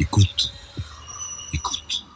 Écoute. 0.00 0.50
Écoute. 1.52 2.06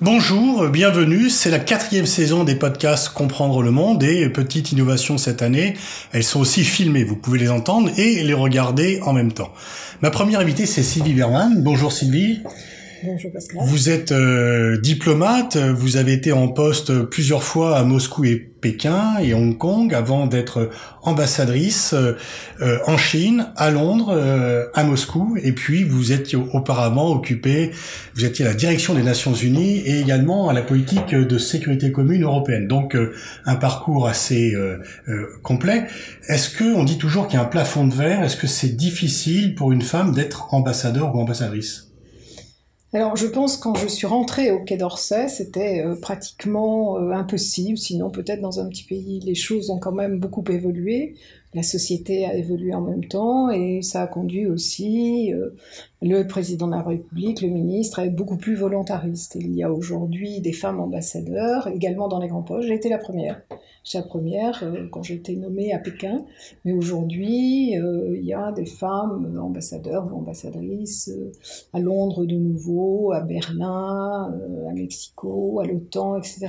Bonjour, 0.00 0.66
bienvenue. 0.68 1.28
C'est 1.28 1.50
la 1.50 1.58
quatrième 1.58 2.06
saison 2.06 2.42
des 2.42 2.54
podcasts 2.54 3.10
Comprendre 3.10 3.62
le 3.62 3.70
monde 3.70 4.02
et 4.02 4.30
petite 4.30 4.72
innovation 4.72 5.18
cette 5.18 5.42
année. 5.42 5.76
Elles 6.12 6.24
sont 6.24 6.40
aussi 6.40 6.64
filmées. 6.64 7.04
Vous 7.04 7.16
pouvez 7.16 7.38
les 7.38 7.50
entendre 7.50 7.90
et 7.98 8.22
les 8.22 8.32
regarder 8.32 8.98
en 9.02 9.12
même 9.12 9.30
temps. 9.30 9.52
Ma 10.00 10.10
première 10.10 10.40
invitée, 10.40 10.64
c'est 10.64 10.82
Sylvie 10.82 11.12
Berman. 11.12 11.62
Bonjour 11.62 11.92
Sylvie. 11.92 12.42
Vous 13.66 13.90
êtes 13.90 14.12
euh, 14.12 14.78
diplomate, 14.80 15.56
vous 15.56 15.96
avez 15.96 16.12
été 16.12 16.32
en 16.32 16.48
poste 16.48 17.02
plusieurs 17.02 17.42
fois 17.42 17.76
à 17.76 17.84
Moscou 17.84 18.24
et 18.24 18.36
Pékin 18.36 19.18
et 19.20 19.34
Hong 19.34 19.58
Kong 19.58 19.92
avant 19.92 20.26
d'être 20.26 20.70
ambassadrice 21.02 21.92
euh, 21.92 22.16
euh, 22.62 22.78
en 22.86 22.96
Chine, 22.96 23.48
à 23.56 23.70
Londres, 23.70 24.70
à 24.74 24.84
Moscou 24.84 25.36
et 25.42 25.52
puis 25.52 25.84
vous 25.84 26.12
étiez 26.12 26.38
auparavant 26.38 27.10
occupé, 27.10 27.72
vous 28.14 28.24
étiez 28.24 28.44
à 28.44 28.48
la 28.48 28.54
direction 28.54 28.94
des 28.94 29.02
Nations 29.02 29.34
Unies 29.34 29.78
et 29.78 30.00
également 30.00 30.48
à 30.48 30.52
la 30.52 30.62
politique 30.62 31.14
de 31.14 31.38
sécurité 31.38 31.92
commune 31.92 32.22
européenne. 32.22 32.68
Donc 32.68 32.96
un 33.44 33.56
parcours 33.56 34.08
assez 34.08 34.54
complet. 35.42 35.84
Est-ce 36.28 36.50
que 36.50 36.64
on 36.74 36.84
dit 36.84 36.98
toujours 36.98 37.26
qu'il 37.26 37.38
y 37.38 37.42
a 37.42 37.44
un 37.44 37.48
plafond 37.48 37.86
de 37.86 37.94
verre 37.94 38.22
Est-ce 38.22 38.36
que 38.36 38.46
c'est 38.46 38.76
difficile 38.76 39.54
pour 39.54 39.72
une 39.72 39.82
femme 39.82 40.14
d'être 40.14 40.54
ambassadeur 40.54 41.14
ou 41.14 41.20
ambassadrice? 41.20 41.93
Alors, 42.94 43.16
je 43.16 43.26
pense 43.26 43.56
quand 43.56 43.74
je 43.74 43.88
suis 43.88 44.06
rentrée 44.06 44.52
au 44.52 44.64
Quai 44.64 44.76
d'Orsay, 44.76 45.28
c'était 45.28 45.84
euh, 45.84 45.96
pratiquement 46.00 46.96
euh, 46.98 47.10
impossible. 47.10 47.76
Sinon, 47.76 48.10
peut-être 48.10 48.40
dans 48.40 48.60
un 48.60 48.68
petit 48.68 48.84
pays, 48.84 49.20
les 49.20 49.34
choses 49.34 49.70
ont 49.70 49.78
quand 49.78 49.92
même 49.92 50.18
beaucoup 50.18 50.44
évolué 50.48 51.16
la 51.54 51.62
société 51.62 52.26
a 52.26 52.34
évolué 52.34 52.74
en 52.74 52.80
même 52.80 53.04
temps 53.04 53.50
et 53.50 53.80
ça 53.82 54.02
a 54.02 54.06
conduit 54.06 54.46
aussi 54.46 55.32
euh, 55.32 55.50
le 56.02 56.24
président 56.24 56.66
de 56.66 56.72
la 56.72 56.82
République, 56.82 57.40
le 57.40 57.48
ministre, 57.48 58.00
à 58.00 58.06
être 58.06 58.16
beaucoup 58.16 58.36
plus 58.36 58.56
volontariste. 58.56 59.36
Il 59.36 59.54
y 59.54 59.62
a 59.62 59.72
aujourd'hui 59.72 60.40
des 60.40 60.52
femmes 60.52 60.80
ambassadeurs, 60.80 61.68
également 61.68 62.08
dans 62.08 62.18
les 62.18 62.28
grands 62.28 62.42
postes. 62.42 62.66
J'ai 62.66 62.74
été 62.74 62.88
la 62.88 62.98
première. 62.98 63.40
J'étais 63.84 63.98
la 63.98 64.04
première 64.04 64.62
euh, 64.62 64.88
quand 64.90 65.08
été 65.10 65.36
nommée 65.36 65.72
à 65.72 65.78
Pékin, 65.78 66.24
mais 66.64 66.72
aujourd'hui, 66.72 67.78
euh, 67.78 68.16
il 68.16 68.24
y 68.24 68.32
a 68.32 68.50
des 68.52 68.64
femmes 68.64 69.38
ambassadeurs 69.40 70.06
ou 70.10 70.16
ambassadrices 70.16 71.10
à 71.72 71.78
Londres 71.78 72.24
de 72.24 72.36
nouveau, 72.36 73.12
à 73.12 73.20
Berlin, 73.20 74.34
à 74.68 74.72
Mexico, 74.72 75.60
à 75.60 75.66
l'OTAN, 75.66 76.16
etc. 76.16 76.48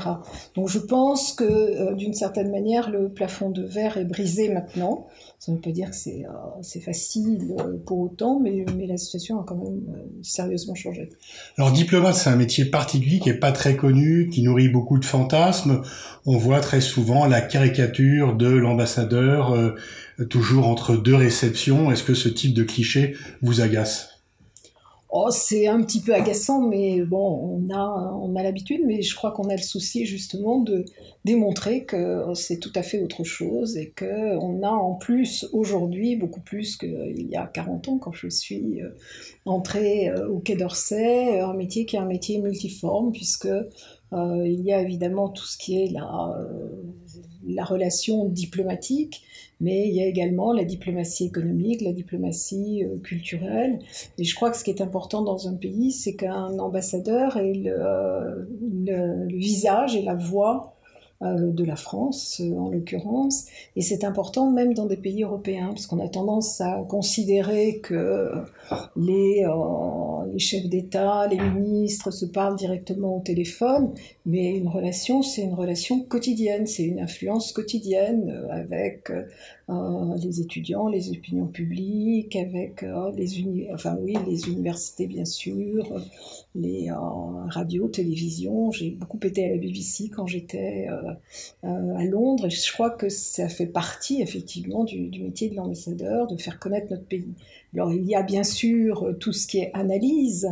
Donc 0.56 0.70
je 0.70 0.80
pense 0.80 1.34
que 1.34 1.94
d'une 1.96 2.14
certaine 2.14 2.50
manière, 2.50 2.90
le 2.90 3.10
plafond 3.10 3.50
de 3.50 3.64
verre 3.64 3.98
est 3.98 4.06
brisé 4.06 4.50
maintenant 4.50 5.06
ça 5.46 5.52
ne 5.52 5.58
veut 5.58 5.62
pas 5.62 5.72
dire 5.72 5.92
que 5.92 5.96
c'est 5.96 6.26
euh, 6.26 6.80
facile 6.82 7.56
euh, 7.60 7.78
pour 7.86 8.00
autant, 8.00 8.40
mais, 8.40 8.66
mais, 8.76 8.88
la 8.88 8.98
situation 8.98 9.40
a 9.40 9.44
quand 9.46 9.56
même 9.56 9.84
euh, 9.90 10.02
sérieusement 10.24 10.74
changé. 10.74 11.10
Alors 11.58 11.72
diplomate, 11.72 12.16
c'est 12.16 12.32
un 12.32 12.36
métier 12.36 12.66
particulier 12.66 13.20
qui 13.20 13.30
est 13.30 13.40
pas 13.40 13.52
très 13.52 13.76
connu, 13.76 14.28
qui 14.30 14.42
nourrit 14.42 14.70
beaucoup 14.70 14.98
de 14.98 15.06
fantasmes. 15.06 15.84
On 16.26 16.38
voit 16.38 16.62
très 16.62 16.82
souvent 16.82 17.25
la 17.28 17.42
caricature 17.42 18.36
de 18.36 18.48
l'ambassadeur 18.48 19.76
toujours 20.30 20.68
entre 20.68 20.96
deux 20.96 21.16
réceptions. 21.16 21.92
Est-ce 21.92 22.04
que 22.04 22.14
ce 22.14 22.30
type 22.30 22.54
de 22.54 22.64
cliché 22.64 23.16
vous 23.42 23.62
agace? 23.62 24.16
Oh, 25.18 25.30
c'est 25.32 25.68
un 25.68 25.82
petit 25.82 26.02
peu 26.02 26.14
agaçant, 26.14 26.68
mais 26.68 27.02
bon, 27.02 27.64
on 27.70 27.74
a, 27.74 28.12
on 28.22 28.34
l'habitude, 28.34 28.82
mais 28.86 29.02
je 29.02 29.16
crois 29.16 29.32
qu'on 29.32 29.48
a 29.50 29.56
le 29.56 29.62
souci 29.62 30.06
justement 30.06 30.60
de 30.60 30.84
démontrer 31.24 31.86
que 31.86 32.34
c'est 32.34 32.60
tout 32.60 32.72
à 32.76 32.84
fait 32.84 33.02
autre 33.02 33.24
chose 33.24 33.78
et 33.78 33.94
qu'on 33.98 34.62
a 34.62 34.70
en 34.70 34.96
plus 34.96 35.48
aujourd'hui, 35.54 36.18
beaucoup 36.18 36.42
plus 36.42 36.76
qu'il 36.76 37.28
y 37.30 37.36
a 37.38 37.48
40 37.48 37.88
ans 37.88 37.98
quand 37.98 38.12
je 38.12 38.28
suis 38.28 38.82
euh, 38.82 38.90
entrée 39.46 40.10
euh, 40.10 40.28
au 40.28 40.40
Quai 40.40 40.56
d'Orsay, 40.56 41.40
un 41.40 41.54
métier 41.54 41.86
qui 41.86 41.96
est 41.96 42.00
un 42.00 42.06
métier 42.06 42.40
multiforme 42.40 43.14
puisque 43.14 43.46
euh, 43.46 43.68
il 44.46 44.62
y 44.66 44.74
a 44.74 44.82
évidemment 44.82 45.30
tout 45.30 45.46
ce 45.46 45.58
qui 45.58 45.82
est 45.82 45.92
la, 45.94 46.36
la 47.56 47.64
relation 47.64 48.26
diplomatique, 48.26 49.24
mais 49.62 49.88
il 49.88 49.96
y 49.96 50.02
a 50.02 50.06
également 50.06 50.54
la 50.54 50.66
diplomatie 50.66 51.26
économique, 51.26 51.82
la 51.82 51.94
diplomatie 51.94 52.84
euh, 52.84 52.98
culturelle. 52.98 53.80
Et 54.18 54.24
je 54.24 54.36
crois 54.36 54.52
que 54.52 54.58
ce 54.58 54.64
qui 54.64 54.72
est 54.72 54.82
important 54.82 55.22
dans 55.22 55.48
un 55.48 55.54
pays, 55.54 55.92
c'est 55.92 56.16
qu'un 56.16 56.60
ambassadeur 56.60 57.38
ait 57.38 57.54
le, 57.54 58.48
le, 58.86 59.38
visage 59.38 59.96
et 59.96 60.02
la 60.02 60.16
voix 60.16 60.76
euh, 61.22 61.52
de 61.52 61.64
la 61.64 61.78
France 61.78 62.42
euh, 62.44 62.58
en 62.58 62.70
l'occurrence. 62.70 63.46
Et 63.78 63.82
c'est 63.82 64.04
important 64.04 64.52
même 64.52 64.74
dans 64.74 64.86
des 64.86 64.98
pays 64.98 65.24
européens, 65.24 65.70
parce 65.70 65.88
qu'on 65.88 66.00
a 66.00 66.10
tendance 66.10 66.60
à 66.60 66.84
considérer 66.90 67.80
que 67.80 68.32
les, 68.96 69.46
euh, 69.46 70.32
les 70.32 70.40
chefs 70.40 70.68
d'État, 70.68 71.28
les 71.28 71.40
ministres 71.40 72.12
se 72.12 72.26
parlent 72.26 72.56
directement 72.56 73.18
au 73.18 73.22
téléphone, 73.22 73.94
mais 74.26 74.58
une 74.58 74.68
relation, 74.68 75.22
c'est 75.22 75.44
une 75.44 75.54
relation 75.54 76.02
quotidienne, 76.02 76.68
c'est 76.68 76.84
une 76.84 77.00
influence 77.00 77.52
quotidienne 77.52 78.48
avec 78.50 79.12
euh, 79.68 80.16
les 80.18 80.42
étudiants, 80.42 80.88
les 80.90 81.10
opinions 81.10 81.48
publiques, 81.48 82.36
avec 82.36 82.84
euh, 82.84 83.12
les, 83.16 83.68
enfin, 83.74 83.98
oui, 84.00 84.16
les 84.28 84.48
universités 84.48 85.08
bien 85.08 85.26
sûr, 85.26 85.92
les 86.54 86.92
euh, 86.92 86.96
radios, 87.48 87.88
télévisions. 87.88 88.70
J'ai 88.70 88.92
beaucoup 88.92 89.20
été 89.24 89.44
à 89.46 89.50
la 89.50 89.58
BBC 89.58 90.10
quand 90.10 90.28
j'étais 90.28 90.88
à 91.64 92.04
Londres 92.06 92.46
et 92.46 92.50
je 92.52 92.74
crois 92.74 92.92
que 92.92 93.10
ça 93.10 93.50
fait 93.50 93.66
partie 93.66 94.22
effectivement 94.22 94.84
du 94.84 95.10
métier 95.24 95.50
de 95.50 95.56
l'ambassadeur, 95.56 96.28
de 96.28 96.38
faire 96.38 96.60
connaître 96.60 96.92
notre 96.92 97.06
pays. 97.06 97.34
Alors 97.76 97.92
il 97.92 98.06
y 98.06 98.16
a 98.16 98.24
bien 98.24 98.44
sûr 98.44 99.16
tout 99.20 99.34
ce 99.34 99.48
qui 99.48 99.60
est 99.60 99.72
analyse 99.74 100.50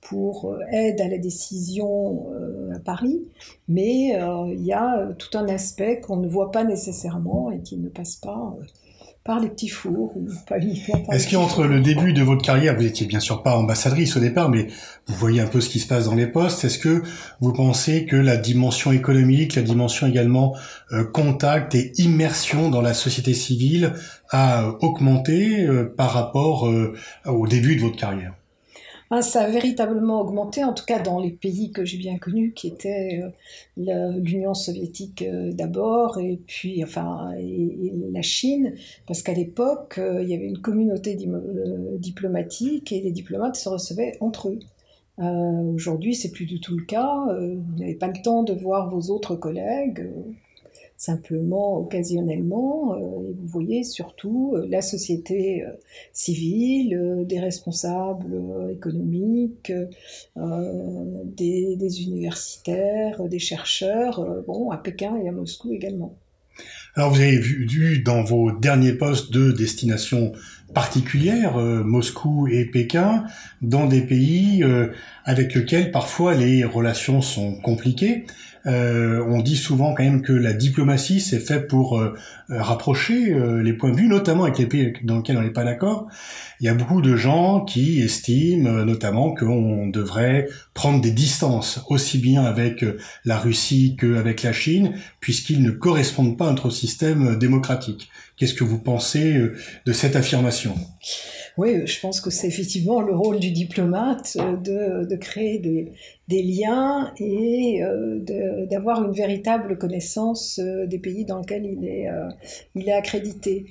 pour 0.00 0.54
aide 0.72 1.00
à 1.00 1.08
la 1.08 1.18
décision 1.18 2.26
à 2.74 2.80
Paris, 2.80 3.22
mais 3.68 4.18
il 4.52 4.64
y 4.64 4.72
a 4.72 5.12
tout 5.16 5.38
un 5.38 5.48
aspect 5.48 6.00
qu'on 6.00 6.16
ne 6.16 6.28
voit 6.28 6.50
pas 6.50 6.64
nécessairement 6.64 7.50
et 7.52 7.60
qui 7.60 7.76
ne 7.76 7.88
passe 7.88 8.16
pas 8.16 8.56
par 9.24 9.40
les 9.40 9.48
petits 9.48 9.70
fours 9.70 10.14
ou 10.16 10.28
pas 10.46 10.58
Est-ce 10.58 11.30
qu'entre 11.30 11.64
le 11.64 11.80
début 11.80 12.12
de 12.12 12.22
votre 12.22 12.42
carrière, 12.42 12.76
vous 12.76 12.84
étiez 12.84 13.06
bien 13.06 13.20
sûr 13.20 13.42
pas 13.42 13.56
ambassadrice 13.56 14.16
au 14.16 14.20
départ, 14.20 14.50
mais 14.50 14.66
vous 15.06 15.14
voyez 15.14 15.40
un 15.40 15.46
peu 15.46 15.62
ce 15.62 15.70
qui 15.70 15.80
se 15.80 15.88
passe 15.88 16.04
dans 16.04 16.14
les 16.14 16.26
postes. 16.26 16.62
Est-ce 16.64 16.78
que 16.78 17.02
vous 17.40 17.52
pensez 17.54 18.04
que 18.04 18.16
la 18.16 18.36
dimension 18.36 18.92
économique, 18.92 19.54
la 19.54 19.62
dimension 19.62 20.06
également 20.06 20.54
euh, 20.92 21.04
contact 21.04 21.74
et 21.74 21.92
immersion 21.96 22.68
dans 22.68 22.82
la 22.82 22.92
société 22.92 23.32
civile 23.32 23.94
a 24.28 24.68
augmenté 24.80 25.62
euh, 25.62 25.84
par 25.84 26.12
rapport 26.12 26.68
euh, 26.68 26.94
au 27.24 27.46
début 27.46 27.76
de 27.76 27.80
votre 27.80 27.96
carrière? 27.96 28.34
Ah, 29.10 29.22
ça 29.22 29.42
a 29.42 29.48
véritablement 29.50 30.20
augmenté, 30.20 30.64
en 30.64 30.72
tout 30.72 30.84
cas 30.84 30.98
dans 30.98 31.20
les 31.20 31.30
pays 31.30 31.72
que 31.72 31.84
j'ai 31.84 31.98
bien 31.98 32.18
connus, 32.18 32.52
qui 32.52 32.68
étaient 32.68 33.22
euh, 33.78 34.12
l'Union 34.18 34.54
soviétique 34.54 35.22
euh, 35.22 35.52
d'abord, 35.52 36.18
et 36.18 36.40
puis 36.46 36.82
enfin 36.82 37.32
la 38.12 38.22
Chine, 38.22 38.74
parce 39.06 39.22
qu'à 39.22 39.34
l'époque, 39.34 39.98
euh, 39.98 40.22
il 40.22 40.28
y 40.28 40.34
avait 40.34 40.46
une 40.46 40.60
communauté 40.60 41.18
diplomatique 41.98 42.92
et 42.92 43.00
les 43.00 43.12
diplomates 43.12 43.56
se 43.56 43.68
recevaient 43.68 44.16
entre 44.20 44.48
eux. 44.48 44.58
Aujourd'hui, 45.74 46.16
c'est 46.16 46.32
plus 46.32 46.46
du 46.46 46.58
tout 46.58 46.76
le 46.76 46.84
cas. 46.84 47.26
vous 47.28 47.78
n'avez 47.78 47.94
pas 47.94 48.08
le 48.08 48.20
temps 48.20 48.42
de 48.42 48.52
voir 48.52 48.90
vos 48.90 49.12
autres 49.12 49.36
collègues 49.36 50.10
simplement 51.04 51.78
occasionnellement, 51.78 52.94
euh, 52.94 53.28
et 53.28 53.34
vous 53.38 53.46
voyez 53.46 53.84
surtout 53.84 54.54
euh, 54.56 54.66
la 54.68 54.80
société 54.80 55.62
euh, 55.62 55.70
civile, 56.12 57.24
des 57.26 57.40
responsables 57.40 58.34
économiques, 58.72 59.72
des, 60.36 62.02
universitaires, 62.02 63.22
des 63.28 63.38
chercheurs, 63.38 64.42
bon, 64.46 64.70
à 64.70 64.78
Pékin 64.78 65.16
et 65.22 65.28
à 65.28 65.32
Moscou 65.32 65.72
également. 65.72 66.16
Alors 66.94 67.12
vous 67.12 67.20
avez 67.20 67.38
vu, 67.38 67.98
dans 68.00 68.22
vos 68.22 68.52
derniers 68.52 68.92
postes 68.92 69.32
de 69.32 69.50
destination 69.52 70.32
particulière, 70.72 71.56
Moscou 71.58 72.46
et 72.46 72.64
Pékin, 72.64 73.24
dans 73.62 73.86
des 73.86 74.02
pays 74.02 74.64
avec 75.24 75.54
lesquels 75.54 75.90
parfois 75.90 76.34
les 76.34 76.64
relations 76.64 77.20
sont 77.20 77.56
compliquées. 77.56 78.24
Euh, 78.66 79.22
on 79.28 79.42
dit 79.42 79.56
souvent 79.56 79.92
quand 79.94 80.02
même 80.02 80.22
que 80.22 80.32
la 80.32 80.54
diplomatie 80.54 81.20
c'est 81.20 81.38
fait 81.38 81.60
pour 81.60 81.98
euh, 81.98 82.14
rapprocher 82.48 83.32
euh, 83.32 83.62
les 83.62 83.74
points 83.74 83.90
de 83.90 83.96
vue, 83.96 84.08
notamment 84.08 84.44
avec 84.44 84.58
les 84.58 84.66
pays 84.66 84.94
dans 85.02 85.18
lesquels 85.18 85.36
on 85.36 85.42
n'est 85.42 85.50
pas 85.50 85.64
d'accord. 85.64 86.08
Il 86.60 86.66
y 86.66 86.68
a 86.70 86.74
beaucoup 86.74 87.02
de 87.02 87.14
gens 87.14 87.60
qui 87.60 88.00
estiment 88.00 88.84
notamment 88.84 89.34
qu'on 89.34 89.88
devrait 89.88 90.48
prendre 90.72 91.00
des 91.02 91.10
distances 91.10 91.84
aussi 91.90 92.18
bien 92.18 92.44
avec 92.44 92.84
la 93.24 93.38
Russie 93.38 93.96
qu'avec 94.00 94.42
la 94.42 94.52
Chine, 94.52 94.94
puisqu'ils 95.20 95.62
ne 95.62 95.70
correspondent 95.70 96.38
pas 96.38 96.48
à 96.48 96.50
notre 96.50 96.70
système 96.70 97.36
démocratique. 97.36 98.08
Qu'est-ce 98.36 98.54
que 98.54 98.64
vous 98.64 98.78
pensez 98.78 99.32
de 99.86 99.92
cette 99.92 100.16
affirmation? 100.16 100.74
Oui, 101.56 101.86
je 101.86 102.00
pense 102.00 102.20
que 102.20 102.30
c'est 102.30 102.48
effectivement 102.48 103.00
le 103.00 103.14
rôle 103.14 103.38
du 103.38 103.52
diplomate 103.52 104.36
euh, 104.40 105.04
de, 105.04 105.16
créer 105.16 105.58
des, 105.60 106.42
liens 106.42 107.12
et 107.18 107.80
euh, 107.84 108.18
d'avoir 108.68 109.04
une 109.04 109.12
véritable 109.12 109.78
connaissance 109.78 110.58
euh, 110.58 110.86
des 110.86 110.98
pays 110.98 111.24
dans 111.24 111.38
lesquels 111.38 111.64
il 111.64 111.84
est, 111.86 112.92
accrédité. 112.92 113.66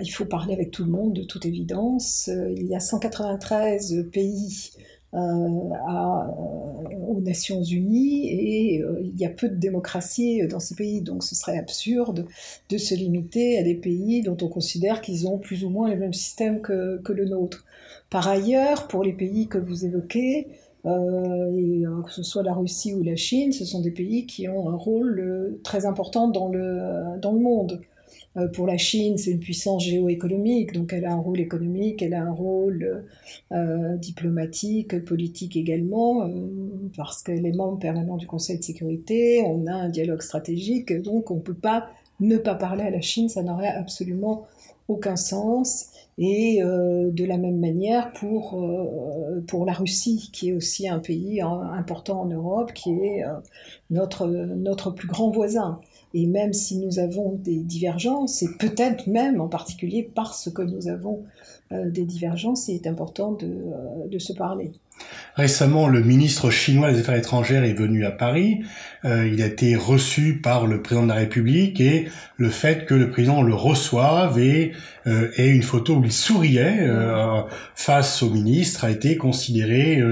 Il 0.00 0.10
faut 0.10 0.24
parler 0.24 0.54
avec 0.54 0.70
tout 0.70 0.84
le 0.84 0.90
monde, 0.90 1.14
de 1.14 1.24
toute 1.24 1.44
évidence. 1.44 2.30
Il 2.56 2.66
y 2.66 2.76
a 2.76 2.80
193 2.80 4.06
pays 4.12 4.70
aux 5.12 7.20
Nations 7.22 7.62
Unies 7.62 8.28
et 8.28 8.82
il 9.00 9.18
y 9.18 9.24
a 9.24 9.30
peu 9.30 9.48
de 9.48 9.54
démocratie 9.54 10.46
dans 10.46 10.60
ces 10.60 10.74
pays, 10.74 11.00
donc 11.00 11.22
ce 11.22 11.34
serait 11.34 11.58
absurde 11.58 12.26
de 12.68 12.78
se 12.78 12.94
limiter 12.94 13.58
à 13.58 13.62
des 13.62 13.74
pays 13.74 14.22
dont 14.22 14.36
on 14.42 14.48
considère 14.48 15.00
qu'ils 15.00 15.26
ont 15.26 15.38
plus 15.38 15.64
ou 15.64 15.70
moins 15.70 15.88
le 15.88 15.96
même 15.96 16.12
système 16.12 16.60
que, 16.60 17.00
que 17.02 17.12
le 17.12 17.24
nôtre. 17.24 17.64
Par 18.10 18.28
ailleurs, 18.28 18.88
pour 18.88 19.04
les 19.04 19.12
pays 19.12 19.48
que 19.48 19.58
vous 19.58 19.84
évoquez, 19.84 20.48
euh, 20.86 21.52
et, 21.56 21.84
euh, 21.84 22.02
que 22.02 22.12
ce 22.12 22.22
soit 22.22 22.42
la 22.42 22.54
Russie 22.54 22.94
ou 22.94 23.02
la 23.02 23.16
Chine, 23.16 23.52
ce 23.52 23.64
sont 23.64 23.80
des 23.80 23.90
pays 23.90 24.26
qui 24.26 24.48
ont 24.48 24.70
un 24.70 24.76
rôle 24.76 25.18
euh, 25.18 25.60
très 25.64 25.84
important 25.84 26.28
dans 26.28 26.48
le, 26.48 27.18
dans 27.20 27.32
le 27.32 27.40
monde. 27.40 27.80
Pour 28.52 28.66
la 28.66 28.76
Chine, 28.76 29.16
c'est 29.16 29.30
une 29.30 29.40
puissance 29.40 29.84
géoéconomique, 29.84 30.72
donc 30.72 30.92
elle 30.92 31.06
a 31.06 31.12
un 31.12 31.20
rôle 31.20 31.40
économique, 31.40 32.02
elle 32.02 32.14
a 32.14 32.22
un 32.22 32.32
rôle 32.32 33.04
diplomatique, 33.98 35.04
politique 35.04 35.56
également, 35.56 36.30
parce 36.96 37.22
qu'elle 37.22 37.46
est 37.46 37.56
membre 37.56 37.78
permanent 37.78 38.16
du 38.16 38.26
Conseil 38.26 38.58
de 38.58 38.64
sécurité, 38.64 39.42
on 39.46 39.66
a 39.66 39.72
un 39.72 39.88
dialogue 39.88 40.20
stratégique, 40.20 40.92
donc 41.02 41.30
on 41.30 41.36
ne 41.36 41.40
peut 41.40 41.54
pas 41.54 41.88
ne 42.20 42.36
pas 42.36 42.54
parler 42.54 42.84
à 42.84 42.90
la 42.90 43.00
Chine, 43.00 43.28
ça 43.28 43.42
n'aurait 43.42 43.68
absolument 43.68 44.46
aucun 44.88 45.16
sens. 45.16 45.90
Et 46.18 46.62
euh, 46.62 47.10
de 47.10 47.24
la 47.24 47.36
même 47.36 47.58
manière 47.58 48.12
pour, 48.14 48.62
euh, 48.62 49.42
pour 49.46 49.66
la 49.66 49.72
Russie, 49.72 50.30
qui 50.32 50.48
est 50.48 50.52
aussi 50.54 50.88
un 50.88 50.98
pays 50.98 51.42
important 51.42 52.22
en 52.22 52.26
Europe, 52.26 52.72
qui 52.72 52.90
est 52.90 53.24
euh, 53.24 53.32
notre, 53.90 54.26
notre 54.26 54.90
plus 54.90 55.08
grand 55.08 55.30
voisin. 55.30 55.80
Et 56.18 56.26
même 56.26 56.54
si 56.54 56.78
nous 56.78 56.98
avons 56.98 57.32
des 57.34 57.58
divergences, 57.58 58.42
et 58.42 58.48
peut-être 58.58 59.06
même 59.06 59.38
en 59.38 59.48
particulier 59.48 60.02
parce 60.02 60.50
que 60.50 60.62
nous 60.62 60.88
avons 60.88 61.24
des 61.70 62.06
divergences, 62.06 62.68
il 62.68 62.76
est 62.76 62.86
important 62.86 63.32
de, 63.32 63.50
de 64.08 64.18
se 64.18 64.32
parler. 64.32 64.72
Récemment, 65.36 65.86
le 65.86 66.00
ministre 66.00 66.50
chinois 66.50 66.90
des 66.92 67.00
Affaires 67.00 67.16
étrangères 67.16 67.62
est 67.62 67.74
venu 67.74 68.06
à 68.06 68.10
Paris. 68.10 68.60
Euh, 69.04 69.28
il 69.30 69.42
a 69.42 69.46
été 69.46 69.76
reçu 69.76 70.40
par 70.42 70.66
le 70.66 70.80
président 70.80 71.02
de 71.02 71.10
la 71.10 71.16
République 71.16 71.78
et 71.78 72.08
le 72.38 72.48
fait 72.48 72.86
que 72.86 72.94
le 72.94 73.10
président 73.10 73.42
le 73.42 73.54
reçoive 73.54 74.38
et 74.38 74.72
euh, 75.06 75.30
ait 75.36 75.50
une 75.50 75.62
photo 75.62 75.96
où 75.96 76.04
il 76.04 76.12
souriait 76.12 76.78
euh, 76.80 77.42
face 77.74 78.22
au 78.22 78.30
ministre 78.30 78.86
a 78.86 78.90
été 78.90 79.18
considéré 79.18 80.02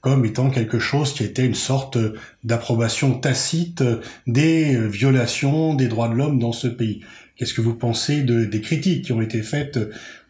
comme 0.00 0.24
étant 0.24 0.48
quelque 0.48 0.78
chose 0.78 1.12
qui 1.12 1.24
était 1.24 1.44
une 1.44 1.56
sorte 1.56 1.98
d'approbation 2.44 3.18
tacite 3.18 3.82
des 4.28 4.78
violations 4.88 5.74
des 5.74 5.88
droits 5.88 6.08
de 6.08 6.14
l'homme 6.14 6.38
dans 6.38 6.52
ce 6.52 6.68
pays. 6.68 7.00
Qu'est-ce 7.34 7.54
que 7.54 7.60
vous 7.60 7.74
pensez 7.74 8.22
de, 8.22 8.44
des 8.44 8.60
critiques 8.60 9.04
qui 9.06 9.12
ont 9.12 9.20
été 9.22 9.42
faites 9.42 9.78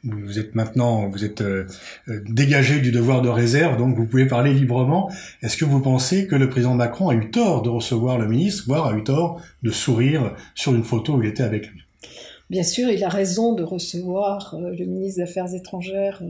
vous 0.04 0.38
êtes 0.38 0.54
maintenant, 0.54 1.08
vous 1.08 1.24
êtes 1.24 1.40
euh, 1.40 1.66
euh, 2.08 2.20
dégagé 2.28 2.80
du 2.80 2.92
devoir 2.92 3.22
de 3.22 3.28
réserve, 3.28 3.76
donc 3.76 3.96
vous 3.96 4.06
pouvez 4.06 4.26
parler 4.26 4.54
librement. 4.54 5.10
Est-ce 5.42 5.56
que 5.56 5.64
vous 5.64 5.80
pensez 5.80 6.26
que 6.26 6.36
le 6.36 6.48
président 6.48 6.74
Macron 6.74 7.08
a 7.08 7.14
eu 7.14 7.30
tort 7.30 7.62
de 7.62 7.68
recevoir 7.68 8.18
le 8.18 8.26
ministre, 8.26 8.64
voire 8.66 8.86
a 8.86 8.96
eu 8.96 9.04
tort 9.04 9.40
de 9.62 9.70
sourire 9.70 10.34
sur 10.54 10.74
une 10.74 10.84
photo 10.84 11.14
où 11.14 11.22
il 11.22 11.28
était 11.28 11.42
avec 11.42 11.68
lui? 11.68 11.82
Bien 12.50 12.62
sûr, 12.62 12.88
il 12.88 13.04
a 13.04 13.10
raison 13.10 13.52
de 13.52 13.62
recevoir 13.62 14.54
euh, 14.54 14.70
le 14.70 14.84
ministre 14.86 15.16
des 15.16 15.22
Affaires 15.22 15.52
étrangères 15.54 16.22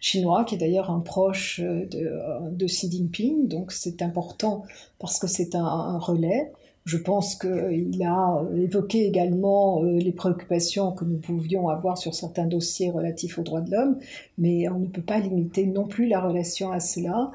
chinois, 0.00 0.44
qui 0.44 0.54
est 0.54 0.58
d'ailleurs 0.58 0.90
un 0.90 1.00
proche 1.00 1.60
de, 1.60 2.66
Xi 2.66 2.90
Jinping, 2.90 3.48
donc 3.48 3.72
c'est 3.72 4.02
important 4.02 4.64
parce 4.98 5.18
que 5.18 5.26
c'est 5.26 5.54
un 5.54 5.98
relais. 5.98 6.52
Je 6.84 6.98
pense 6.98 7.34
qu'il 7.34 8.02
a 8.02 8.44
évoqué 8.54 9.06
également 9.06 9.82
euh, 9.82 9.96
les 9.96 10.12
préoccupations 10.12 10.92
que 10.92 11.06
nous 11.06 11.16
pouvions 11.16 11.70
avoir 11.70 11.96
sur 11.96 12.14
certains 12.14 12.44
dossiers 12.44 12.90
relatifs 12.90 13.38
aux 13.38 13.42
droits 13.42 13.62
de 13.62 13.70
l'homme, 13.70 13.98
mais 14.36 14.68
on 14.68 14.80
ne 14.80 14.88
peut 14.88 15.00
pas 15.00 15.18
limiter 15.18 15.64
non 15.64 15.86
plus 15.86 16.06
la 16.06 16.20
relation 16.20 16.72
à 16.72 16.80
cela. 16.80 17.30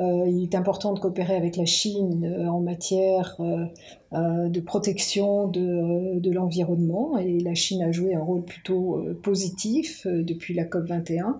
Euh, 0.00 0.24
il 0.26 0.44
est 0.44 0.54
important 0.54 0.94
de 0.94 1.00
coopérer 1.00 1.36
avec 1.36 1.56
la 1.58 1.66
Chine 1.66 2.24
euh, 2.24 2.48
en 2.48 2.60
matière 2.60 3.36
de 4.12 4.60
protection 4.60 5.48
de 5.48 6.30
l'environnement, 6.30 7.18
et 7.18 7.40
la 7.40 7.54
Chine 7.54 7.82
a 7.82 7.90
joué 7.90 8.14
un 8.14 8.22
rôle 8.22 8.44
plutôt 8.44 9.04
positif 9.24 10.06
depuis 10.06 10.54
la 10.54 10.64
COP21, 10.64 11.34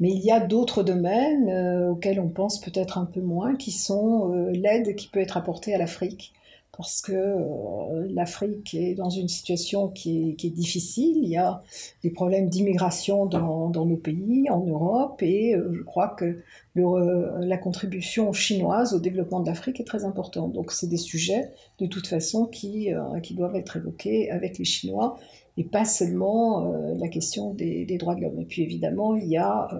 mais 0.00 0.10
il 0.10 0.18
y 0.24 0.32
a 0.32 0.40
d'autres 0.40 0.82
domaines 0.82 1.88
auxquels 1.88 2.18
on 2.18 2.28
pense 2.28 2.60
peut-être 2.60 2.98
un 2.98 3.04
peu 3.04 3.20
moins, 3.20 3.54
qui 3.54 3.70
sont 3.70 4.32
l'aide 4.50 4.96
qui 4.96 5.06
peut 5.06 5.20
être 5.20 5.36
apportée 5.36 5.72
à 5.72 5.78
l'Afrique 5.78 6.32
parce 6.76 7.00
que 7.00 7.12
euh, 7.12 8.06
l'Afrique 8.10 8.74
est 8.74 8.94
dans 8.94 9.10
une 9.10 9.28
situation 9.28 9.88
qui 9.88 10.36
est, 10.42 10.50
difficile. 10.50 11.16
Il 11.16 11.28
y 11.28 11.36
a 11.36 11.62
des 12.02 12.10
problèmes 12.10 12.48
d'immigration 12.48 13.26
dans, 13.26 13.70
nos 13.70 13.96
pays, 13.96 14.48
en 14.50 14.60
Europe, 14.64 15.22
et 15.22 15.54
euh, 15.54 15.72
je 15.72 15.82
crois 15.82 16.08
que 16.08 16.42
la 16.74 17.56
contribution 17.56 18.32
chinoise 18.32 18.92
au 18.92 19.00
développement 19.00 19.40
de 19.40 19.46
l'Afrique 19.46 19.80
est 19.80 19.84
très 19.84 20.04
importante. 20.04 20.52
Donc 20.52 20.72
c'est 20.72 20.88
des 20.88 20.98
sujets, 20.98 21.50
de 21.78 21.86
toute 21.86 22.06
façon, 22.06 22.50
euh, 22.64 23.20
qui 23.20 23.34
doivent 23.34 23.56
être 23.56 23.78
évoqués 23.78 24.30
avec 24.30 24.58
les 24.58 24.64
Chinois 24.64 25.18
et 25.58 25.64
pas 25.64 25.84
seulement 25.86 26.70
euh, 26.70 26.94
la 26.98 27.08
question 27.08 27.54
des, 27.54 27.86
droits 27.98 28.14
de 28.14 28.20
l'homme. 28.20 28.38
Et 28.40 28.44
puis 28.44 28.62
évidemment, 28.62 29.16
il 29.16 29.28
y 29.28 29.38
a 29.38 29.68
euh, 29.72 29.78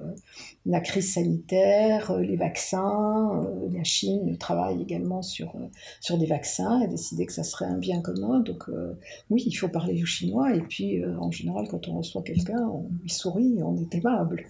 la 0.64 0.81
crise 0.81 1.12
sanitaire, 1.12 2.12
euh, 2.12 2.23
les 2.23 2.37
vaccins. 2.37 3.46
la 3.70 3.84
Chine 3.84 4.37
travaille 4.38 4.81
également 4.81 5.20
sur, 5.20 5.55
sur 6.00 6.17
des 6.17 6.26
vaccins 6.26 6.81
et 6.81 6.84
a 6.84 6.87
décidé 6.87 7.26
que 7.26 7.32
ça 7.32 7.44
serait 7.44 7.67
un 7.67 7.76
bien 7.76 8.00
commun. 8.00 8.40
Donc 8.40 8.64
oui, 9.31 9.43
il 9.46 9.52
faut 9.52 9.69
parler 9.69 10.02
aux 10.02 10.06
Chinois. 10.06 10.55
Et 10.55 10.61
puis 10.61 11.05
en 11.05 11.31
général, 11.31 11.67
quand 11.69 11.88
on 11.88 11.99
reçoit 11.99 12.23
quelqu'un, 12.23 12.58
on 12.73 12.88
lui 13.02 13.11
sourit, 13.11 13.58
on 13.62 13.76
est 13.76 13.94
aimable. 13.94 14.46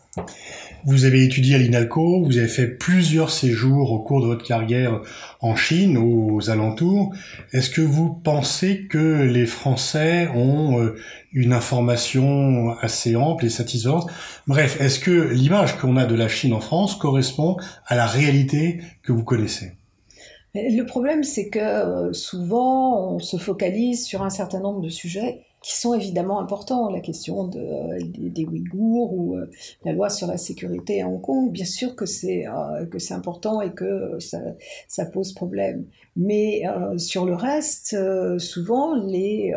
Vous 0.84 1.05
avez 1.05 1.25
étudié 1.25 1.56
à 1.56 1.58
l'INALCO, 1.58 2.23
vous 2.25 2.38
avez 2.38 2.49
fait 2.49 2.69
plusieurs 2.69 3.31
séjours 3.31 3.93
au 3.93 4.00
cours 4.00 4.20
de 4.20 4.26
votre 4.26 4.44
carrière 4.44 5.02
en 5.40 5.56
Chine, 5.56 5.99
aux 5.99 6.50
alentours. 6.50 7.12
Est-ce 7.52 7.70
que 7.70 7.82
vous 7.82 8.14
pensez 8.14 8.87
que 8.87 9.25
les 9.25 9.46
Français 9.46 10.28
ont 10.28 10.93
une 11.32 11.52
information 11.52 12.70
assez 12.80 13.16
ample 13.16 13.46
et 13.46 13.50
satisfaisante. 13.50 14.10
Bref, 14.46 14.80
est-ce 14.80 14.98
que 15.00 15.10
l'image 15.10 15.76
qu'on 15.78 15.96
a 15.96 16.06
de 16.06 16.14
la 16.14 16.28
Chine 16.28 16.52
en 16.52 16.60
France 16.60 16.96
correspond 16.96 17.56
à 17.86 17.96
la 17.96 18.06
réalité 18.06 18.80
que 19.02 19.12
vous 19.12 19.24
connaissez? 19.24 19.72
Le 20.54 20.84
problème, 20.84 21.22
c'est 21.22 21.48
que 21.48 21.58
euh, 21.58 22.12
souvent, 22.12 23.12
on 23.12 23.18
se 23.18 23.36
focalise 23.36 24.06
sur 24.06 24.22
un 24.22 24.30
certain 24.30 24.60
nombre 24.60 24.80
de 24.80 24.88
sujets 24.88 25.42
qui 25.66 25.74
sont 25.74 25.94
évidemment 25.94 26.38
importants. 26.38 26.90
La 26.90 27.00
question 27.00 27.50
euh, 27.56 27.99
des, 28.00 28.44
Ouïghours 28.44 29.12
ou 29.12 29.35
euh, 29.35 29.50
la 29.85 29.92
loi 29.92 30.11
sur 30.11 30.28
la 30.28 30.37
sécurité 30.37 31.02
à 31.02 31.08
Hong 31.08 31.20
Kong, 31.20 31.50
bien 31.50 31.64
sûr 31.64 31.96
que 31.96 32.06
c'est 32.06 32.46
euh, 32.46 32.87
que 32.87 33.00
c'est 33.00 33.14
important 33.14 33.61
et 33.61 33.73
que 33.73 34.16
ça, 34.20 34.38
ça 34.87 35.06
pose 35.06 35.32
problème. 35.32 35.87
Mais 36.14 36.62
sur 36.96 37.26
le 37.26 37.35
reste, 37.35 37.94
souvent 38.38 38.94
les, 38.94 39.52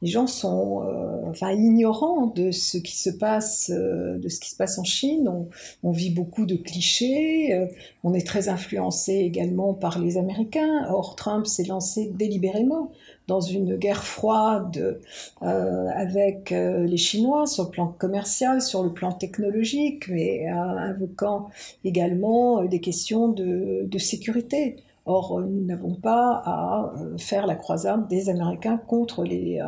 les 0.00 0.08
gens 0.08 0.28
sont 0.28 0.86
enfin 1.26 1.50
ignorants 1.50 2.28
de 2.28 2.52
ce 2.52 2.78
qui 2.78 2.96
se 2.96 3.10
passe 3.10 3.68
de 3.68 4.28
ce 4.28 4.38
qui 4.38 4.50
se 4.50 4.56
passe 4.56 4.78
en 4.78 4.84
Chine. 4.84 5.28
On, 5.28 5.48
on 5.82 5.90
vit 5.90 6.10
beaucoup 6.10 6.46
de 6.46 6.54
clichés. 6.54 7.68
on 8.04 8.14
est 8.14 8.24
très 8.24 8.48
influencé 8.48 9.14
également 9.14 9.74
par 9.74 9.98
les 9.98 10.18
Américains. 10.18 10.86
Or 10.88 11.16
Trump 11.16 11.48
s'est 11.48 11.64
lancé 11.64 12.12
délibérément 12.14 12.92
dans 13.28 13.40
une 13.40 13.76
guerre 13.76 14.04
froide 14.04 15.00
euh, 15.42 15.88
avec 15.94 16.52
euh, 16.52 16.84
les 16.84 16.96
Chinois 16.96 17.46
sur 17.46 17.64
le 17.64 17.70
plan 17.70 17.86
commercial, 17.86 18.60
sur 18.60 18.82
le 18.82 18.92
plan 18.92 19.12
technologique, 19.12 20.08
mais 20.08 20.48
euh, 20.48 20.54
invoquant 20.54 21.48
également 21.84 22.64
des 22.64 22.80
questions 22.80 23.28
de, 23.28 23.98
sécurité. 23.98 24.76
Or, 25.04 25.40
nous 25.40 25.64
n'avons 25.64 25.94
pas 25.94 26.42
à 26.44 26.92
faire 27.18 27.46
la 27.46 27.56
croisade 27.56 28.06
des 28.08 28.28
Américains 28.28 28.76
contre 28.76 29.24
les, 29.24 29.60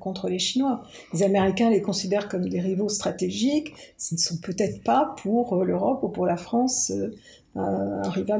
contre 0.00 0.28
les 0.28 0.38
Chinois. 0.38 0.82
Les 1.14 1.22
Américains 1.22 1.70
les 1.70 1.80
considèrent 1.80 2.28
comme 2.28 2.46
des 2.46 2.60
rivaux 2.60 2.90
stratégiques. 2.90 3.72
Ce 3.96 4.14
ne 4.14 4.18
sont 4.18 4.36
peut-être 4.42 4.82
pas 4.82 5.14
pour 5.22 5.64
l'Europe 5.64 6.02
ou 6.02 6.08
pour 6.08 6.26
la 6.26 6.36
France 6.36 6.92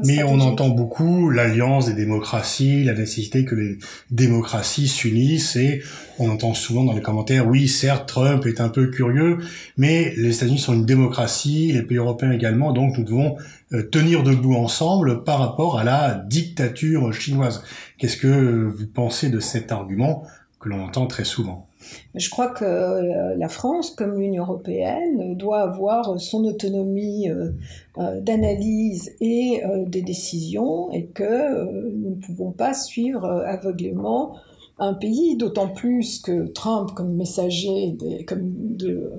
mais 0.05 0.23
on 0.23 0.39
entend 0.39 0.69
beaucoup 0.69 1.29
l'alliance 1.29 1.85
des 1.85 1.93
démocraties, 1.93 2.83
la 2.83 2.93
nécessité 2.93 3.45
que 3.45 3.53
les 3.53 3.77
démocraties 4.09 4.87
s'unissent 4.87 5.55
et 5.55 5.83
on 6.17 6.29
entend 6.29 6.55
souvent 6.55 6.83
dans 6.83 6.93
les 6.93 7.01
commentaires, 7.01 7.47
oui, 7.47 7.67
certes, 7.67 8.07
Trump 8.07 8.45
est 8.47 8.59
un 8.59 8.69
peu 8.69 8.87
curieux, 8.87 9.37
mais 9.77 10.13
les 10.17 10.37
États-Unis 10.37 10.57
sont 10.57 10.73
une 10.73 10.85
démocratie, 10.85 11.71
les 11.73 11.83
pays 11.83 11.97
européens 11.97 12.31
également, 12.31 12.73
donc 12.73 12.97
nous 12.97 13.03
devons 13.03 13.37
euh, 13.73 13.83
tenir 13.83 14.23
debout 14.23 14.55
ensemble 14.55 15.23
par 15.23 15.39
rapport 15.39 15.77
à 15.77 15.83
la 15.83 16.15
dictature 16.15 17.13
chinoise. 17.13 17.63
Qu'est-ce 17.99 18.17
que 18.17 18.71
vous 18.75 18.87
pensez 18.87 19.29
de 19.29 19.39
cet 19.39 19.71
argument 19.71 20.23
l'on 20.69 20.83
entend 20.83 21.07
très 21.07 21.23
souvent. 21.23 21.67
Je 22.15 22.29
crois 22.29 22.49
que 22.49 22.63
euh, 22.63 23.35
la 23.35 23.49
France, 23.49 23.91
comme 23.91 24.19
l'Union 24.19 24.43
européenne, 24.43 25.35
doit 25.35 25.61
avoir 25.61 26.19
son 26.19 26.45
autonomie 26.45 27.29
euh, 27.29 27.51
euh, 27.97 28.21
d'analyse 28.21 29.15
et 29.19 29.61
des 29.87 30.01
décisions 30.01 30.91
et 30.91 31.05
que 31.05 31.91
nous 31.91 32.11
ne 32.11 32.21
pouvons 32.25 32.51
pas 32.51 32.73
suivre 32.73 33.25
aveuglément 33.45 34.37
un 34.79 34.93
pays, 34.93 35.37
d'autant 35.37 35.67
plus 35.67 36.19
que 36.19 36.47
Trump, 36.47 36.91
comme 36.95 37.13
messager 37.15 37.95
comme 38.27 38.75
de 38.75 39.11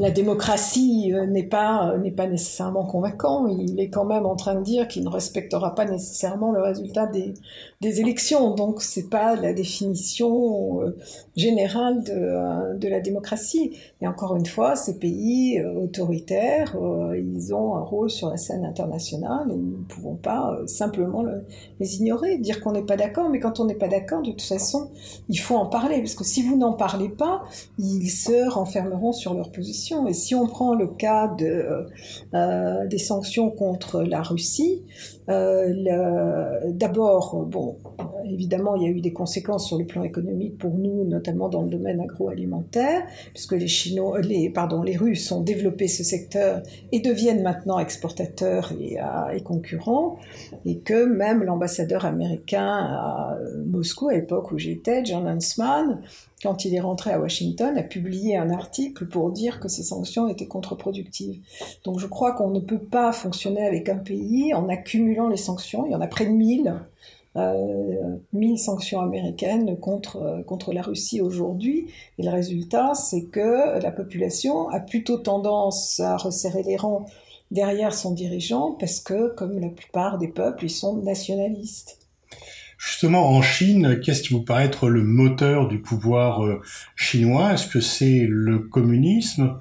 la 0.00 0.10
démocratie 0.10 1.12
euh, 1.12 1.26
n'est 1.26 1.44
pas, 1.44 1.90
euh, 1.90 1.98
n'est 1.98 2.10
pas 2.10 2.26
nécessairement 2.26 2.86
convaincant. 2.86 3.46
Il 3.46 3.78
est 3.78 3.90
quand 3.90 4.06
même 4.06 4.24
en 4.24 4.34
train 4.34 4.54
de 4.54 4.62
dire 4.62 4.88
qu'il 4.88 5.04
ne 5.04 5.10
respectera 5.10 5.74
pas 5.74 5.84
nécessairement 5.84 6.52
le 6.52 6.62
résultat 6.62 7.06
des, 7.06 7.34
élections. 7.82 8.54
Donc, 8.54 8.80
c'est 8.80 9.10
pas 9.10 9.36
la 9.36 9.52
définition 9.52 10.82
euh, 10.82 10.96
générale 11.36 12.02
de, 12.02 12.78
de, 12.78 12.88
la 12.88 13.00
démocratie. 13.00 13.76
Et 14.00 14.08
encore 14.08 14.36
une 14.36 14.46
fois, 14.46 14.74
ces 14.74 14.98
pays 14.98 15.62
autoritaires, 15.62 16.76
ils 17.16 17.54
ont 17.54 17.76
un 17.76 17.80
rôle 17.80 18.10
sur 18.10 18.28
la 18.28 18.36
scène 18.36 18.64
internationale 18.64 19.50
et 19.50 19.56
nous 19.56 19.78
ne 19.78 19.84
pouvons 19.84 20.14
pas 20.14 20.58
simplement 20.66 21.24
les 21.80 21.96
ignorer, 21.96 22.38
dire 22.38 22.60
qu'on 22.60 22.72
n'est 22.72 22.84
pas 22.84 22.96
d'accord. 22.96 23.28
Mais 23.28 23.40
quand 23.40 23.60
on 23.60 23.64
n'est 23.64 23.74
pas 23.74 23.88
d'accord, 23.88 24.22
de 24.22 24.30
toute 24.30 24.42
façon, 24.42 24.90
il 25.28 25.38
faut 25.38 25.56
en 25.56 25.66
parler. 25.66 25.98
Parce 25.98 26.14
que 26.14 26.24
si 26.24 26.42
vous 26.42 26.56
n'en 26.56 26.74
parlez 26.74 27.08
pas, 27.08 27.42
ils 27.78 28.10
se 28.10 28.48
renfermeront 28.48 29.12
sur 29.12 29.34
leur 29.34 29.50
position. 29.50 29.89
Et 30.08 30.12
si 30.12 30.34
on 30.34 30.46
prend 30.46 30.74
le 30.74 30.86
cas 30.86 31.28
de, 31.28 31.86
euh, 32.34 32.86
des 32.86 32.98
sanctions 32.98 33.50
contre 33.50 34.02
la 34.02 34.22
Russie, 34.22 34.82
euh, 35.28 36.60
d'abord, 36.68 37.46
bon, 37.46 37.76
évidemment, 38.24 38.76
il 38.76 38.82
y 38.82 38.86
a 38.86 38.90
eu 38.90 39.00
des 39.00 39.12
conséquences 39.12 39.66
sur 39.66 39.78
le 39.78 39.86
plan 39.86 40.02
économique 40.02 40.58
pour 40.58 40.72
nous, 40.74 41.04
notamment 41.04 41.48
dans 41.48 41.62
le 41.62 41.68
domaine 41.68 42.00
agroalimentaire, 42.00 43.02
puisque 43.32 43.52
les 43.52 43.68
Chinois, 43.68 44.20
les, 44.20 44.50
pardon, 44.50 44.82
les 44.82 44.96
Russes 44.96 45.30
ont 45.32 45.40
développé 45.40 45.88
ce 45.88 46.04
secteur 46.04 46.62
et 46.92 47.00
deviennent 47.00 47.42
maintenant 47.42 47.78
exportateurs 47.78 48.72
et, 48.80 49.00
euh, 49.00 49.30
et 49.34 49.42
concurrents, 49.42 50.18
et 50.64 50.78
que 50.78 51.04
même 51.04 51.42
l'ambassadeur 51.42 52.04
américain 52.04 52.66
à 52.66 53.38
Moscou, 53.66 54.08
à 54.08 54.14
l'époque 54.14 54.52
où 54.52 54.58
j'étais, 54.58 55.04
John 55.04 55.26
Huntsman, 55.26 56.00
quand 56.42 56.64
il 56.64 56.74
est 56.74 56.80
rentré 56.80 57.12
à 57.12 57.20
Washington, 57.20 57.76
a 57.76 57.82
publié 57.82 58.36
un 58.36 58.50
article 58.50 59.06
pour 59.06 59.30
dire 59.30 59.60
que 59.60 59.68
ces 59.68 59.82
sanctions 59.82 60.28
étaient 60.28 60.46
contre-productives. 60.46 61.40
Donc 61.84 61.98
je 61.98 62.06
crois 62.06 62.32
qu'on 62.32 62.50
ne 62.50 62.60
peut 62.60 62.78
pas 62.78 63.12
fonctionner 63.12 63.66
avec 63.66 63.88
un 63.88 63.98
pays 63.98 64.54
en 64.54 64.68
accumulant 64.68 65.28
les 65.28 65.36
sanctions. 65.36 65.84
Il 65.86 65.92
y 65.92 65.94
en 65.94 66.00
a 66.00 66.06
près 66.06 66.26
de 66.26 66.30
1000. 66.30 66.74
Euh, 67.36 68.16
1000 68.32 68.58
sanctions 68.58 69.00
américaines 69.00 69.78
contre, 69.78 70.16
euh, 70.16 70.42
contre 70.42 70.72
la 70.72 70.82
Russie 70.82 71.20
aujourd'hui. 71.20 71.86
Et 72.18 72.24
le 72.24 72.30
résultat, 72.30 72.94
c'est 72.94 73.26
que 73.26 73.78
la 73.80 73.92
population 73.92 74.68
a 74.68 74.80
plutôt 74.80 75.16
tendance 75.16 76.00
à 76.00 76.16
resserrer 76.16 76.64
les 76.64 76.76
rangs 76.76 77.06
derrière 77.50 77.94
son 77.94 78.12
dirigeant 78.12 78.72
parce 78.72 79.00
que, 79.00 79.28
comme 79.34 79.58
la 79.60 79.68
plupart 79.68 80.18
des 80.18 80.28
peuples, 80.28 80.64
ils 80.64 80.70
sont 80.70 80.96
nationalistes. 80.96 81.98
Justement, 82.80 83.28
en 83.28 83.42
Chine, 83.42 84.00
qu'est-ce 84.02 84.22
qui 84.22 84.32
vous 84.32 84.40
paraît 84.40 84.64
être 84.64 84.88
le 84.88 85.02
moteur 85.02 85.68
du 85.68 85.80
pouvoir 85.80 86.46
euh, 86.46 86.62
chinois? 86.96 87.52
Est-ce 87.52 87.66
que 87.66 87.78
c'est 87.78 88.26
le 88.26 88.58
communisme 88.58 89.60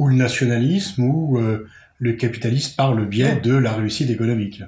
ou 0.00 0.08
le 0.08 0.16
nationalisme 0.16 1.04
ou 1.04 1.38
euh, 1.38 1.68
le 2.00 2.14
capitalisme 2.14 2.74
par 2.76 2.92
le 2.92 3.04
biais 3.04 3.36
de 3.36 3.54
la 3.54 3.72
réussite 3.72 4.10
économique? 4.10 4.64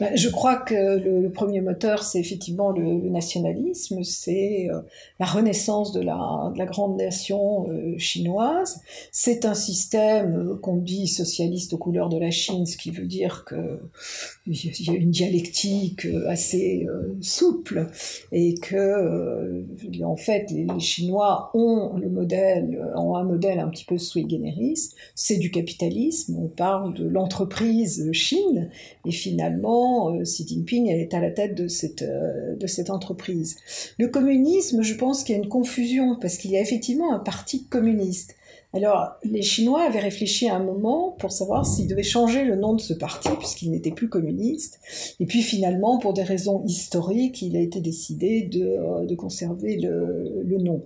Ben, 0.00 0.16
Je 0.16 0.28
crois 0.28 0.56
que 0.56 0.98
le, 0.98 1.30
premier 1.30 1.60
moteur, 1.60 2.02
c'est 2.02 2.18
effectivement 2.18 2.70
le, 2.70 3.08
nationalisme, 3.10 4.02
c'est 4.02 4.68
euh, 4.70 4.80
la 5.18 5.26
renaissance 5.26 5.92
de 5.92 6.00
la, 6.00 6.50
de 6.52 6.58
la 6.58 6.66
grande 6.66 6.96
nation 6.96 7.70
euh, 7.70 7.96
chinoise. 7.98 8.80
C'est 9.12 9.44
un 9.44 9.54
système 9.54 10.36
euh, 10.36 10.56
qu'on 10.56 10.76
dit 10.76 11.06
socialiste 11.06 11.72
aux 11.72 11.78
couleurs 11.78 12.08
de 12.08 12.18
la 12.18 12.30
Chine, 12.30 12.66
ce 12.66 12.76
qui 12.76 12.90
veut 12.90 13.06
dire 13.06 13.44
qu'il 13.46 14.86
y 14.86 14.90
a 14.90 14.94
une 14.94 15.10
dialectique 15.10 16.06
assez 16.26 16.86
souple 17.20 17.88
et 18.32 18.54
que, 18.54 19.64
en 20.02 20.16
fait, 20.16 20.50
les, 20.50 20.66
Chinois 20.78 21.50
ont 21.54 21.96
le 21.96 22.08
modèle, 22.08 22.80
ont 22.94 23.16
un 23.16 23.24
modèle 23.24 23.58
un 23.58 23.68
petit 23.68 23.84
peu 23.84 23.98
sui 23.98 24.26
generis, 24.28 24.90
c'est 25.14 25.36
du 25.36 25.50
capitalisme, 25.50 26.36
on 26.38 26.48
parle 26.48 26.94
de 26.94 27.06
l'entreprise 27.06 28.10
Chine 28.12 28.70
et 29.04 29.10
finalement 29.58 30.14
euh, 30.14 30.22
Xi 30.22 30.46
Jinping 30.46 30.88
est 30.88 31.14
à 31.14 31.20
la 31.20 31.30
tête 31.30 31.58
euh, 32.02 32.56
de 32.56 32.66
cette 32.66 32.90
entreprise. 32.90 33.56
Le 33.98 34.08
communisme, 34.08 34.82
je 34.82 34.94
pense 34.94 35.24
qu'il 35.24 35.36
y 35.36 35.38
a 35.38 35.42
une 35.42 35.48
confusion, 35.48 36.16
parce 36.20 36.36
qu'il 36.36 36.50
y 36.50 36.56
a 36.56 36.60
effectivement 36.60 37.12
un 37.12 37.18
parti 37.18 37.64
communiste. 37.64 38.36
Alors, 38.74 39.14
les 39.24 39.40
Chinois 39.40 39.82
avaient 39.84 39.98
réfléchi 39.98 40.46
un 40.46 40.62
moment 40.62 41.16
pour 41.18 41.32
savoir 41.32 41.64
s'ils 41.64 41.88
devaient 41.88 42.02
changer 42.02 42.44
le 42.44 42.54
nom 42.54 42.74
de 42.74 42.80
ce 42.82 42.92
parti, 42.92 43.30
puisqu'il 43.38 43.70
n'était 43.70 43.92
plus 43.92 44.10
communiste. 44.10 44.78
Et 45.20 45.26
puis 45.26 45.40
finalement, 45.40 45.98
pour 45.98 46.12
des 46.12 46.22
raisons 46.22 46.62
historiques, 46.66 47.40
il 47.40 47.56
a 47.56 47.60
été 47.60 47.80
décidé 47.80 48.42
de, 48.42 48.64
euh, 48.64 49.06
de 49.06 49.14
conserver 49.14 49.78
le, 49.78 50.42
le, 50.44 50.58
nom. 50.58 50.82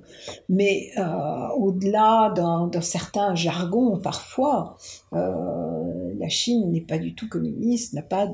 Mais 0.49 0.91
euh, 0.97 1.49
au-delà 1.59 2.33
d'un 2.37 2.71
certain 2.81 3.35
jargon, 3.35 3.99
parfois, 3.99 4.77
euh, 5.13 6.13
la 6.21 6.29
Chine 6.29 6.71
n'est 6.71 6.83
pas 6.83 6.99
du 6.99 7.17
tout 7.17 7.29
communiste, 7.29 7.95
n'a 7.95 8.03
pas 8.03 8.33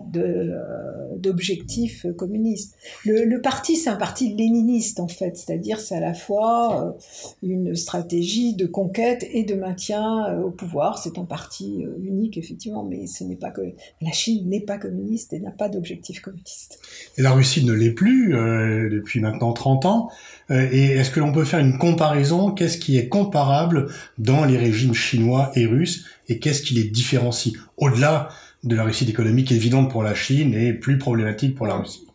d'objectif 1.17 2.07
communiste. 2.19 2.75
Le, 3.07 3.25
le 3.25 3.41
parti, 3.41 3.77
c'est 3.77 3.89
un 3.89 3.97
parti 3.97 4.35
léniniste, 4.35 5.01
en 5.01 5.09
fait, 5.09 5.39
c'est-à-dire 5.39 5.81
c'est 5.81 5.95
à 5.95 6.01
la 6.01 6.13
fois 6.13 6.97
une 7.43 7.75
stratégie 7.75 8.55
de 8.55 8.67
conquête 8.67 9.25
de 9.45 9.55
maintien 9.55 10.27
euh, 10.27 10.43
au 10.43 10.51
pouvoir. 10.51 10.99
C'est 10.99 11.19
un 11.19 11.25
parti 11.25 11.85
euh, 11.85 11.95
unique, 12.03 12.37
effectivement, 12.37 12.85
mais 12.85 13.07
ce 13.07 13.25
n'est 13.25 13.37
pas 13.37 13.51
que 13.51 13.63
la 14.01 14.13
Chine 14.13 14.49
n'est 14.49 14.61
pas 14.61 14.79
communiste 14.79 15.33
et 15.33 15.41
n'a 15.41 15.51
pas 15.51 15.69
d'objectif 15.69 16.21
communiste. 16.21 16.81
Et 17.17 17.23
la 17.23 17.33
Russie 17.33 17.65
ne 17.65 17.73
l'est 17.73 17.93
plus 17.93 18.35
euh, 18.35 18.89
depuis 18.91 19.21
maintenant 19.21 19.53
30 19.53 19.87
ans. 19.87 20.11
Et 20.51 20.93
est-ce 20.93 21.11
que 21.11 21.21
l'on 21.21 21.31
peut 21.31 21.45
faire 21.45 21.61
une 21.61 21.77
comparaison? 21.77 22.53
Qu'est-ce 22.53 22.79
qui 22.79 22.97
est 22.97 23.09
comparable 23.09 23.89
dans 24.17 24.47
les 24.47 24.57
régimes 24.57 24.95
chinois 24.95 25.53
et 25.55 25.67
russes? 25.67 26.07
Et 26.29 26.39
qu'est-ce 26.39 26.63
qui 26.63 26.73
les 26.73 26.85
différencie 26.85 27.55
au-delà 27.77 28.31
de 28.65 28.75
la 28.75 28.85
réussite 28.85 29.11
économique 29.11 29.53
évidente 29.53 29.91
pour 29.91 30.03
la 30.03 30.15
Chine 30.15 30.55
et 30.55 30.73
plus 30.73 30.97
problématique 30.97 31.55
pour 31.55 31.67
la 31.67 31.77
Russie? 31.77 32.08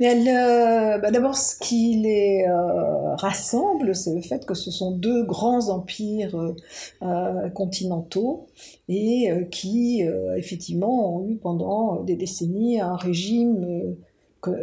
Mais 0.00 0.14
euh, 0.28 0.98
bah 0.98 1.10
D'abord, 1.10 1.36
ce 1.36 1.56
qui 1.58 1.96
les 1.96 2.44
euh, 2.48 3.14
rassemble, 3.16 3.94
c'est 3.94 4.14
le 4.14 4.22
fait 4.22 4.44
que 4.46 4.54
ce 4.54 4.70
sont 4.70 4.92
deux 4.92 5.24
grands 5.24 5.68
empires 5.68 6.54
euh, 7.02 7.48
continentaux 7.50 8.46
et 8.88 9.30
qui, 9.50 10.02
effectivement, 10.36 11.16
ont 11.16 11.26
eu 11.26 11.36
pendant 11.36 12.02
des 12.02 12.16
décennies 12.16 12.80
un 12.80 12.96
régime 12.96 13.96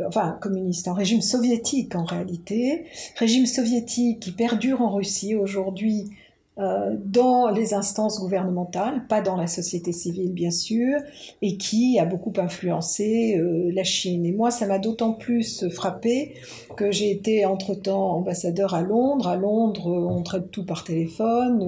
enfin 0.08 0.38
communiste, 0.42 0.88
un 0.88 0.94
régime 0.94 1.22
soviétique 1.22 1.96
en 1.96 2.04
réalité, 2.04 2.86
régime 3.16 3.46
soviétique 3.46 4.20
qui 4.20 4.32
perdure 4.32 4.82
en 4.82 4.90
Russie 4.90 5.36
aujourd'hui 5.36 6.10
euh, 6.60 6.96
dans 7.06 7.50
les 7.50 7.74
instances 7.74 8.20
gouvernementales, 8.20 9.06
pas 9.08 9.22
dans 9.22 9.36
la 9.36 9.48
société 9.48 9.92
civile 9.92 10.34
bien 10.34 10.52
sûr, 10.52 11.00
et 11.42 11.58
qui 11.58 12.00
a 12.00 12.06
beaucoup 12.06 12.34
influencé 12.38 13.38
euh, 13.38 13.72
la 13.74 13.84
Chine. 13.84 14.26
Et 14.26 14.32
moi, 14.32 14.52
ça 14.52 14.68
m'a 14.68 14.80
d'autant 14.80 15.14
plus 15.14 15.68
frappé 15.70 16.34
que 16.76 16.92
j'ai 16.92 17.12
été 17.12 17.46
entre-temps 17.46 18.12
ambassadeur 18.12 18.74
à 18.74 18.82
Londres. 18.82 19.28
À 19.28 19.36
Londres, 19.36 19.88
on 19.88 20.22
traite 20.24 20.52
tout 20.52 20.66
par 20.66 20.84
téléphone, 20.84 21.62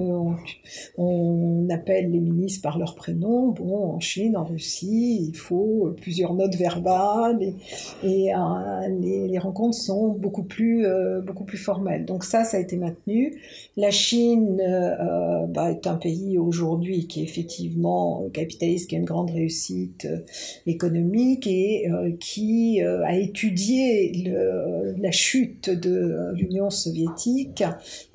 on, 0.98 1.68
appelle 1.70 2.10
les 2.10 2.20
ministres 2.20 2.62
par 2.62 2.78
leur 2.78 2.94
prénom. 2.94 3.48
Bon, 3.48 3.94
en 3.94 4.00
Chine, 4.00 4.36
en 4.36 4.44
Russie, 4.44 5.26
il 5.28 5.36
faut 5.36 5.94
plusieurs 6.00 6.34
notes 6.34 6.56
verbales 6.56 7.54
et, 8.02 8.34
euh, 8.34 8.88
les, 9.00 9.28
les, 9.28 9.38
rencontres 9.38 9.76
sont 9.76 10.08
beaucoup 10.08 10.42
plus, 10.42 10.86
euh, 10.86 11.20
beaucoup 11.20 11.44
plus 11.44 11.58
formelles. 11.58 12.04
Donc 12.04 12.24
ça, 12.24 12.44
ça 12.44 12.56
a 12.56 12.60
été 12.60 12.76
maintenu. 12.76 13.40
La 13.76 13.90
Chine 13.90 14.60
euh, 14.82 15.46
bah, 15.46 15.70
est 15.70 15.86
un 15.86 15.96
pays 15.96 16.38
aujourd'hui 16.38 17.06
qui 17.06 17.20
est 17.20 17.24
effectivement 17.24 18.28
capitaliste, 18.32 18.90
qui 18.90 18.96
a 18.96 18.98
une 18.98 19.04
grande 19.04 19.30
réussite 19.30 20.04
euh, 20.04 20.18
économique 20.66 21.46
et 21.46 21.90
euh, 21.90 22.12
qui 22.18 22.80
a 22.82 23.16
étudié 23.16 24.12
la 24.98 25.10
chute 25.10 25.70
de 25.70 26.32
l'Union 26.34 26.70
soviétique 26.70 27.64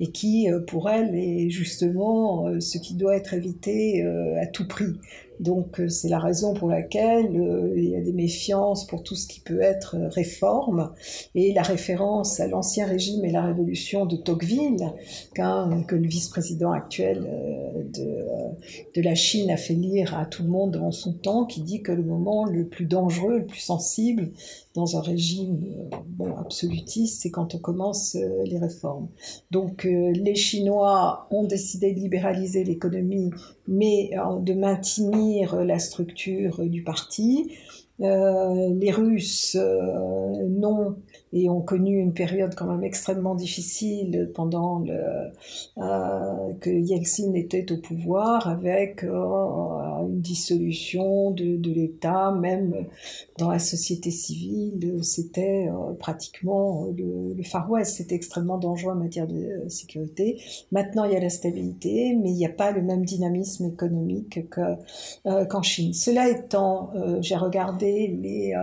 et 0.00 0.08
qui, 0.08 0.48
pour 0.66 0.90
elle, 0.90 1.14
est 1.14 1.50
justement 1.50 2.60
ce 2.60 2.78
qui 2.78 2.94
doit 2.94 3.16
être 3.16 3.34
évité 3.34 4.02
à 4.40 4.46
tout 4.46 4.66
prix. 4.66 4.96
Donc 5.40 5.78
euh, 5.78 5.88
c'est 5.88 6.08
la 6.08 6.18
raison 6.18 6.52
pour 6.52 6.68
laquelle 6.68 7.36
euh, 7.36 7.72
il 7.76 7.90
y 7.90 7.96
a 7.96 8.00
des 8.00 8.12
méfiances 8.12 8.86
pour 8.86 9.02
tout 9.02 9.14
ce 9.14 9.26
qui 9.26 9.40
peut 9.40 9.60
être 9.60 9.96
euh, 9.96 10.08
réforme. 10.08 10.92
Et 11.34 11.52
la 11.52 11.62
référence 11.62 12.40
à 12.40 12.46
l'ancien 12.46 12.86
régime 12.86 13.24
et 13.24 13.30
la 13.30 13.42
révolution 13.42 14.06
de 14.06 14.16
Tocqueville 14.16 14.92
que 15.34 15.94
le 15.94 16.08
vice-président 16.08 16.72
actuel 16.72 17.28
de, 17.94 18.96
de, 18.96 19.02
la 19.02 19.14
Chine 19.14 19.50
a 19.50 19.56
fait 19.56 19.74
lire 19.74 20.18
à 20.18 20.26
tout 20.26 20.42
le 20.42 20.48
monde 20.48 20.72
dans 20.72 20.90
son 20.90 21.12
temps 21.12 21.44
qui 21.44 21.62
dit 21.62 21.82
que 21.82 21.92
le 21.92 22.02
moment 22.02 22.44
le 22.44 22.66
plus 22.66 22.86
dangereux, 22.86 23.38
le 23.38 23.46
plus 23.46 23.60
sensible 23.60 24.32
dans 24.78 24.96
un 24.96 25.00
régime 25.00 25.60
bon, 26.06 26.36
absolutiste, 26.36 27.22
c'est 27.22 27.30
quand 27.30 27.54
on 27.54 27.58
commence 27.58 28.16
les 28.44 28.58
réformes. 28.58 29.08
Donc 29.50 29.84
les 29.84 30.34
Chinois 30.34 31.26
ont 31.30 31.44
décidé 31.44 31.92
de 31.92 32.00
libéraliser 32.00 32.64
l'économie 32.64 33.30
mais 33.66 34.10
de 34.40 34.54
maintenir 34.54 35.56
la 35.64 35.78
structure 35.78 36.64
du 36.64 36.82
parti. 36.82 37.52
Euh, 38.00 38.72
les 38.74 38.92
Russes 38.92 39.56
euh, 39.58 40.46
n'ont 40.46 40.96
et 41.32 41.50
ont 41.50 41.60
connu 41.60 41.98
une 41.98 42.12
période 42.12 42.54
quand 42.54 42.66
même 42.66 42.84
extrêmement 42.84 43.34
difficile 43.34 44.30
pendant 44.34 44.84
euh, 44.86 46.52
que 46.60 46.70
Yeltsin 46.70 47.34
était 47.34 47.70
au 47.72 47.76
pouvoir 47.78 48.48
avec 48.48 49.02
euh, 49.02 49.10
une 50.06 50.20
dissolution 50.20 51.30
de, 51.30 51.58
l'État, 51.70 52.32
même 52.32 52.86
dans 53.38 53.50
la 53.50 53.58
société 53.58 54.10
civile, 54.10 54.98
c'était 55.02 55.68
euh, 55.68 55.92
pratiquement 55.94 56.86
le, 56.96 57.34
le, 57.34 57.42
Far 57.42 57.70
West, 57.70 57.96
c'était 57.96 58.14
extrêmement 58.14 58.58
dangereux 58.58 58.92
en 58.92 58.96
matière 58.96 59.26
de 59.26 59.68
sécurité. 59.68 60.40
Maintenant, 60.72 61.04
il 61.04 61.12
y 61.12 61.16
a 61.16 61.20
la 61.20 61.30
stabilité, 61.30 62.16
mais 62.20 62.30
il 62.30 62.36
n'y 62.36 62.46
a 62.46 62.50
pas 62.50 62.72
le 62.72 62.82
même 62.82 63.04
dynamisme 63.04 63.66
économique 63.66 64.40
qu'en 64.50 65.62
Chine. 65.62 65.92
Cela 65.92 66.28
étant, 66.28 66.90
j'ai 67.20 67.36
regardé 67.36 68.08
les 68.08 68.54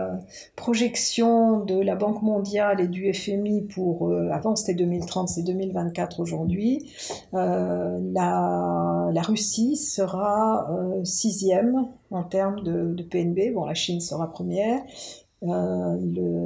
projections 0.56 1.64
de 1.64 1.80
la 1.80 1.94
Banque 1.94 2.22
mondiale 2.22 2.80
et 2.80 2.88
du 2.88 3.12
FMI 3.12 3.62
pour, 3.62 4.08
euh, 4.08 4.30
avant 4.30 4.56
c'était 4.56 4.74
2030, 4.74 5.28
c'est 5.28 5.42
2024 5.42 6.20
aujourd'hui, 6.20 6.90
euh, 7.34 7.98
la, 8.12 9.08
la, 9.12 9.22
Russie 9.22 9.76
sera 9.76 10.70
euh, 10.70 11.04
sixième 11.26 11.88
en 12.10 12.22
termes 12.22 12.62
de, 12.62 13.02
PNB, 13.02 13.52
bon 13.54 13.64
la 13.64 13.74
Chine 13.74 14.00
sera 14.00 14.30
première, 14.30 14.82
euh, 15.42 15.96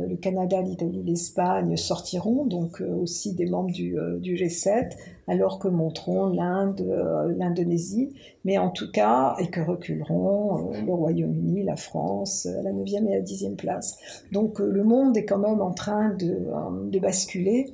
le, 0.09 0.17
Canada, 0.17 0.61
l'Italie, 0.63 1.03
l'Espagne 1.05 1.77
sortiront, 1.77 2.45
donc 2.45 2.81
euh, 2.81 2.95
aussi 2.97 3.35
des 3.35 3.47
membres 3.47 3.71
du, 3.71 3.99
euh, 3.99 4.19
du, 4.19 4.35
G7, 4.35 4.97
alors 5.31 5.59
que 5.59 5.69
monteront 5.69 6.27
l'Inde, 6.29 6.85
l'Indonésie, 7.39 8.13
mais 8.45 8.59
en 8.59 8.71
tout 8.71 8.91
cas, 8.91 9.37
et 9.39 9.49
que 9.49 9.61
reculeront 9.61 10.73
le 10.73 10.93
Royaume-Uni, 10.93 11.63
la 11.63 11.77
France, 11.77 12.47
à 12.47 12.63
la 12.63 12.73
9e 12.73 13.09
et 13.09 13.15
la 13.15 13.21
10e 13.21 13.55
place. 13.55 13.99
Donc 14.33 14.59
le 14.59 14.83
monde 14.83 15.17
est 15.17 15.25
quand 15.25 15.39
même 15.39 15.61
en 15.61 15.73
train 15.73 16.11
de, 16.11 16.37
de 16.91 16.99
basculer 16.99 17.67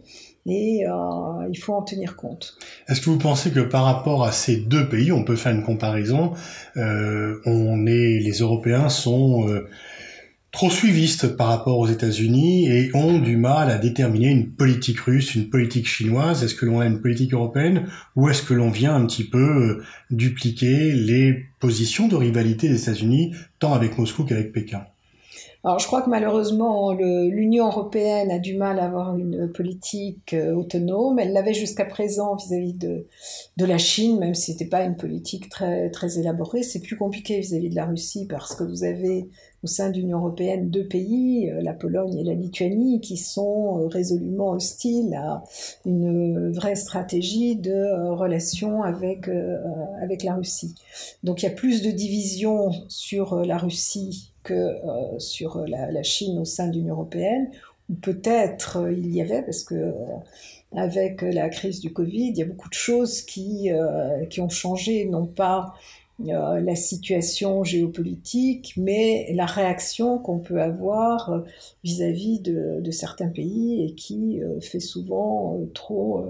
et 0.44 0.84
il 1.50 1.58
faut 1.58 1.72
en 1.72 1.82
tenir 1.82 2.16
compte. 2.16 2.58
Est-ce 2.88 3.00
que 3.00 3.10
vous 3.10 3.18
pensez 3.18 3.50
que 3.50 3.60
par 3.60 3.84
rapport 3.84 4.24
à 4.24 4.32
ces 4.32 4.56
deux 4.56 4.88
pays, 4.88 5.10
on 5.10 5.24
peut 5.24 5.36
faire 5.36 5.52
une 5.52 5.64
comparaison 5.64 6.32
On 6.76 7.86
est, 7.86 8.20
les 8.20 8.38
Européens 8.40 8.88
sont 8.88 9.46
trop 10.56 10.70
suivistes 10.70 11.36
par 11.36 11.48
rapport 11.48 11.78
aux 11.78 11.86
États-Unis 11.86 12.66
et 12.66 12.90
ont 12.96 13.18
du 13.18 13.36
mal 13.36 13.70
à 13.70 13.76
déterminer 13.76 14.28
une 14.28 14.48
politique 14.48 15.00
russe, 15.00 15.34
une 15.34 15.50
politique 15.50 15.86
chinoise. 15.86 16.42
Est-ce 16.42 16.54
que 16.54 16.64
l'on 16.64 16.80
a 16.80 16.86
une 16.86 17.02
politique 17.02 17.34
européenne 17.34 17.88
ou 18.16 18.30
est-ce 18.30 18.42
que 18.42 18.54
l'on 18.54 18.70
vient 18.70 18.94
un 18.94 19.04
petit 19.04 19.24
peu 19.24 19.38
euh, 19.38 19.84
dupliquer 20.10 20.94
les 20.94 21.44
positions 21.60 22.08
de 22.08 22.16
rivalité 22.16 22.70
des 22.70 22.80
États-Unis 22.80 23.34
tant 23.58 23.74
avec 23.74 23.98
Moscou 23.98 24.24
qu'avec 24.24 24.50
Pékin? 24.50 24.86
Alors 25.66 25.80
je 25.80 25.88
crois 25.88 26.00
que 26.00 26.08
malheureusement 26.08 26.92
l'Union 26.92 27.66
européenne 27.66 28.30
a 28.30 28.38
du 28.38 28.56
mal 28.56 28.78
à 28.78 28.84
avoir 28.84 29.16
une 29.18 29.50
politique 29.50 30.32
euh, 30.32 30.54
autonome. 30.54 31.18
Elle 31.18 31.32
l'avait 31.32 31.54
jusqu'à 31.54 31.84
présent 31.84 32.36
vis-à-vis 32.36 32.74
de, 32.74 33.04
la 33.58 33.76
Chine, 33.76 34.20
même 34.20 34.36
si 34.36 34.52
c'était 34.52 34.68
pas 34.68 34.84
une 34.84 34.94
politique 34.94 35.48
très 35.48 35.90
très 35.90 36.20
élaborée. 36.20 36.62
C'est 36.62 36.78
plus 36.78 36.96
compliqué 36.96 37.40
vis-à-vis 37.40 37.66
-vis 37.66 37.70
de 37.70 37.74
la 37.74 37.86
Russie 37.86 38.28
parce 38.28 38.54
que 38.54 38.62
vous 38.62 38.84
avez 38.84 39.28
au 39.64 39.66
sein 39.66 39.90
de 39.90 39.96
l'Union 39.96 40.18
européenne 40.18 40.70
deux 40.70 40.86
pays, 40.86 41.50
euh, 41.50 41.60
la 41.60 41.72
Pologne 41.72 42.16
et 42.16 42.22
la 42.22 42.34
Lituanie, 42.34 43.00
qui 43.00 43.16
sont 43.16 43.80
euh, 43.80 43.88
résolument 43.88 44.50
hostiles 44.50 45.14
à 45.16 45.42
une 45.84 46.52
vraie 46.52 46.76
stratégie 46.76 47.56
de 47.56 48.12
relation 48.12 48.84
avec, 48.84 49.28
avec 50.00 50.22
la 50.22 50.34
Russie. 50.34 50.76
Donc 51.24 51.42
il 51.42 51.46
y 51.46 51.48
a 51.48 51.54
plus 51.54 51.82
de 51.82 51.90
divisions 51.90 52.70
sur 52.86 53.44
la 53.44 53.58
Russie 53.58 54.32
que 54.46 54.76
sur 55.18 55.64
la, 55.66 56.02
Chine 56.02 56.38
au 56.38 56.44
sein 56.44 56.68
de 56.68 56.76
l'Union 56.76 56.94
européenne, 56.94 57.50
ou 57.90 57.94
peut-être 57.94 58.88
il 58.90 59.14
y 59.14 59.20
avait, 59.20 59.42
parce 59.42 59.62
que 59.62 59.92
avec 60.74 61.22
la 61.22 61.48
crise 61.48 61.80
du 61.80 61.92
Covid, 61.92 62.28
il 62.28 62.36
y 62.36 62.42
a 62.42 62.46
beaucoup 62.46 62.68
de 62.68 62.74
choses 62.74 63.22
qui, 63.22 63.70
ont 64.38 64.48
changé, 64.48 65.04
non 65.06 65.26
pas 65.26 65.74
euh, 66.24 66.60
la 66.60 66.74
situation 66.76 67.62
géopolitique, 67.62 68.72
mais 68.78 69.30
la 69.34 69.44
réaction 69.44 70.18
qu'on 70.18 70.38
peut 70.38 70.62
avoir 70.62 71.30
euh, 71.30 71.40
vis-à-vis 71.84 72.40
de, 72.40 72.90
certains 72.90 73.28
pays 73.28 73.84
et 73.84 73.94
qui 73.94 74.42
euh, 74.42 74.58
fait 74.60 74.80
souvent 74.80 75.60
trop 75.74 76.24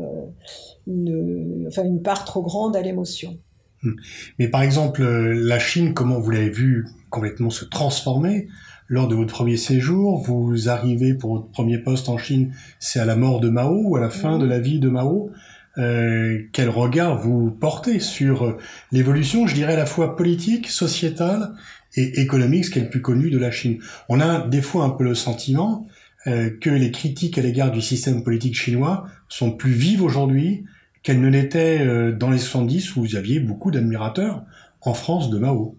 une, 0.89 1.71
une 1.77 2.03
part 2.03 2.25
trop 2.25 2.43
grande 2.43 2.75
à 2.75 2.83
l'émotion. 2.83 3.39
Hmm. 3.83 3.93
Mais 4.39 4.49
par 4.49 4.63
exemple, 4.63 5.03
la 5.03 5.59
Chine, 5.59 5.95
comment 5.95 6.19
vous 6.19 6.31
l'avez 6.31 6.51
vu 6.51 6.87
complètement 7.11 7.51
se 7.51 7.65
transformer 7.65 8.49
lors 8.89 9.09
de 9.09 9.15
votre 9.15 9.33
premier 9.33 9.57
séjour? 9.57 10.23
Vous 10.23 10.69
arrivez 10.69 11.15
pour 11.15 11.35
votre 11.35 11.51
premier 11.51 11.79
poste 11.79 12.09
en 12.09 12.19
Chine, 12.19 12.53
c'est 12.79 13.01
à 13.01 13.05
la 13.05 13.17
mort 13.17 13.41
de 13.41 13.49
Mao 13.49 13.83
ou 13.85 13.97
à 13.97 14.01
la 14.01 14.11
fin 14.11 14.39
de 14.39 14.47
la 14.47 14.59
vie 14.59 14.81
de 14.81 14.89
Mao? 14.89 15.31
Euh, 15.79 16.43
quel 16.53 16.71
regard 16.71 17.19
vous 17.21 17.51
portez 17.51 18.01
sur 18.01 18.45
euh, 18.45 18.57
l'évolution, 18.93 19.47
je 19.47 19.55
dirais, 19.55 19.75
à 19.75 19.77
la 19.77 19.87
fois 19.87 20.17
politique, 20.17 20.69
sociétale 20.69 21.53
et 21.97 22.21
économique, 22.21 22.65
ce 22.65 22.71
qui 22.71 22.79
est 22.79 22.83
le 22.83 22.89
plus 22.89 23.03
connu 23.03 23.31
de 23.31 23.39
la 23.39 23.51
Chine? 23.51 23.79
On 24.09 24.21
a 24.21 24.47
des 24.47 24.63
fois 24.63 24.85
un 24.85 24.91
peu 24.91 25.05
le 25.05 25.15
sentiment 25.15 25.87
euh, 26.27 26.51
que 26.61 26.71
les 26.71 26.91
critiques 26.91 27.37
à 27.37 27.43
l'égard 27.43 27.71
du 27.71 27.83
système 27.83 28.25
politique 28.25 28.55
chinois 28.55 29.07
sont 29.29 29.53
plus 29.53 29.73
vives 29.73 30.03
aujourd'hui 30.03 30.65
qu'elles 31.07 31.21
ne 31.21 31.29
l'étaient 31.29 31.87
euh, 31.87 32.11
dans 32.11 32.31
les 32.31 32.39
70 32.39 32.97
où 32.97 33.01
vous 33.03 33.15
aviez 33.15 33.39
beaucoup 33.39 33.71
d'admirateurs 33.71 34.43
en 34.81 34.93
France 34.93 35.31
de 35.31 35.39
Mao. 35.39 35.77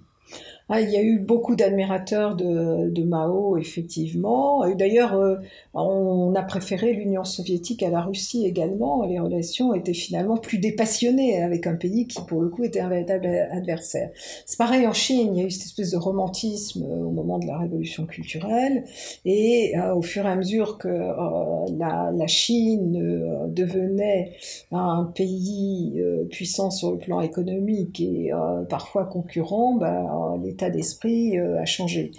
Ah, 0.69 0.81
il 0.81 0.89
y 0.89 0.97
a 0.97 1.01
eu 1.01 1.17
beaucoup 1.19 1.55
d'admirateurs 1.55 2.35
de, 2.35 2.89
de, 2.89 3.03
Mao, 3.03 3.55
effectivement. 3.55 4.69
D'ailleurs, 4.75 5.13
euh, 5.13 5.37
on 5.73 6.35
a 6.35 6.43
préféré 6.43 6.91
l'Union 6.91 7.23
soviétique 7.23 7.83
à 7.83 7.89
la 7.89 8.01
Russie 8.01 8.45
également. 8.45 9.05
Les 9.05 9.17
relations 9.17 9.73
étaient 9.73 9.93
finalement 9.93 10.35
plus 10.35 10.57
dépassionnées 10.57 11.41
avec 11.41 11.67
un 11.67 11.75
pays 11.75 12.05
qui, 12.05 12.21
pour 12.21 12.41
le 12.41 12.49
coup, 12.49 12.65
était 12.65 12.81
un 12.81 12.89
véritable 12.89 13.27
adversaire. 13.27 14.09
C'est 14.45 14.57
pareil 14.57 14.85
en 14.85 14.91
Chine. 14.91 15.35
Il 15.35 15.39
y 15.39 15.43
a 15.45 15.47
eu 15.47 15.51
cette 15.51 15.67
espèce 15.67 15.91
de 15.91 15.97
romantisme 15.97 16.83
euh, 16.83 17.05
au 17.05 17.11
moment 17.11 17.39
de 17.39 17.47
la 17.47 17.59
révolution 17.59 18.05
culturelle. 18.05 18.83
Et 19.23 19.73
euh, 19.77 19.95
au 19.95 20.01
fur 20.01 20.25
et 20.25 20.29
à 20.29 20.35
mesure 20.35 20.77
que 20.77 20.89
la, 20.89 22.11
la, 22.13 22.27
Chine 22.27 23.47
devenait 23.47 24.33
un 24.73 25.05
pays 25.15 26.03
puissant 26.29 26.71
sur 26.71 26.91
le 26.91 26.97
plan 26.97 27.21
économique 27.21 28.01
et 28.01 28.31
parfois 28.69 29.05
concurrent, 29.05 29.75
ben, 29.75 30.37
les 30.43 30.56
l'état 30.57 30.69
d'esprit 30.71 31.37
euh, 31.37 31.61
a 31.61 31.65
changé. 31.65 32.11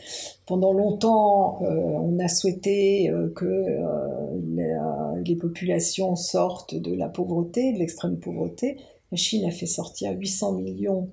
Pendant 0.47 0.73
longtemps, 0.73 1.61
euh, 1.63 1.67
on 1.67 2.19
a 2.21 2.29
souhaité 2.29 3.11
euh, 3.11 3.33
que 3.35 3.65
les 5.25 5.37
populations 5.37 6.15
sortent 6.15 6.77
de 6.77 6.95
la 6.95 7.09
pauvreté, 7.09 7.73
de 7.73 7.79
l'extrême 7.79 8.19
pauvreté. 8.19 8.79
La 9.11 9.17
Chine 9.17 9.45
a 9.45 9.51
fait 9.51 9.67
sortir 9.67 10.13
800 10.13 10.53
millions 10.53 11.11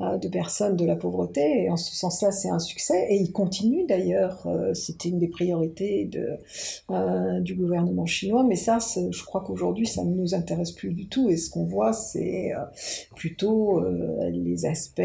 de 0.00 0.28
personnes 0.28 0.76
de 0.76 0.84
la 0.84 0.96
pauvreté. 0.96 1.64
Et 1.64 1.70
en 1.70 1.76
ce 1.76 1.94
sens-là, 1.94 2.30
c'est 2.30 2.48
un 2.48 2.58
succès. 2.58 3.06
Et 3.10 3.16
il 3.16 3.32
continue 3.32 3.86
d'ailleurs. 3.86 4.46
Euh, 4.46 4.74
c'était 4.74 5.10
une 5.10 5.18
des 5.18 5.28
priorités 5.28 6.06
de, 6.06 6.38
euh, 6.90 7.40
du 7.40 7.54
gouvernement 7.54 8.06
chinois. 8.06 8.44
Mais 8.44 8.56
ça, 8.56 8.78
je 8.78 9.24
crois 9.24 9.42
qu'aujourd'hui, 9.42 9.86
ça 9.86 10.04
ne 10.04 10.14
nous 10.14 10.34
intéresse 10.34 10.72
plus 10.72 10.92
du 10.92 11.06
tout. 11.06 11.28
Et 11.28 11.36
ce 11.36 11.50
qu'on 11.50 11.64
voit, 11.64 11.92
c'est 11.92 12.52
euh, 12.52 12.58
plutôt 13.14 13.82
les 14.30 14.66
aspects 14.66 15.02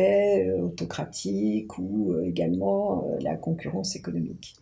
autocratiques 0.61 1.77
ou 1.77 2.13
également 2.23 3.07
la 3.21 3.35
concurrence 3.35 3.95
économique. 3.95 4.55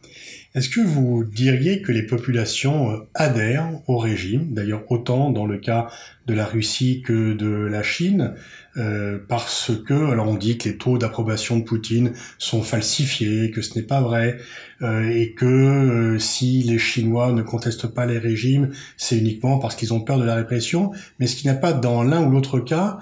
Est-ce 0.56 0.70
que 0.70 0.82
vous 0.82 1.24
diriez 1.24 1.82
que 1.82 1.92
les 1.92 2.04
populations 2.04 3.00
adhèrent 3.14 3.70
au 3.88 3.98
régime, 3.98 4.54
d'ailleurs 4.54 4.84
autant 4.90 5.32
dans 5.32 5.46
le 5.46 5.58
cas 5.58 5.88
de 6.26 6.34
la 6.34 6.46
Russie 6.46 7.02
que 7.02 7.34
de 7.34 7.48
la 7.48 7.84
Chine, 7.84 8.34
euh, 8.78 9.20
parce 9.28 9.72
que, 9.86 10.12
alors 10.12 10.28
on 10.30 10.36
dit 10.36 10.58
que 10.58 10.70
les 10.70 10.78
taux 10.78 10.98
d'approbation 10.98 11.58
de 11.58 11.64
Poutine 11.64 12.14
sont 12.38 12.64
falsifiés, 12.64 13.52
que 13.52 13.62
ce 13.62 13.78
n'est 13.78 13.86
pas 13.86 14.02
vrai, 14.02 14.38
euh, 14.82 15.10
et 15.10 15.34
que 15.34 15.46
euh, 15.46 16.20
si 16.20 16.64
les 16.64 16.80
Chinois 16.80 17.34
ne 17.34 17.42
contestent 17.42 17.88
pas 17.88 18.06
les 18.06 18.18
régimes, 18.18 18.72
c'est 18.98 19.18
uniquement 19.18 19.60
parce 19.60 19.76
qu'ils 19.76 19.94
ont 19.94 20.02
peur 20.02 20.18
de 20.18 20.24
la 20.24 20.36
répression, 20.36 20.92
mais 21.20 21.28
ce 21.28 21.36
qui 21.36 21.48
n'a 21.48 21.56
pas 21.56 21.74
dans 21.74 22.04
l'un 22.04 22.24
ou 22.24 22.32
l'autre 22.32 22.60
cas 22.60 23.00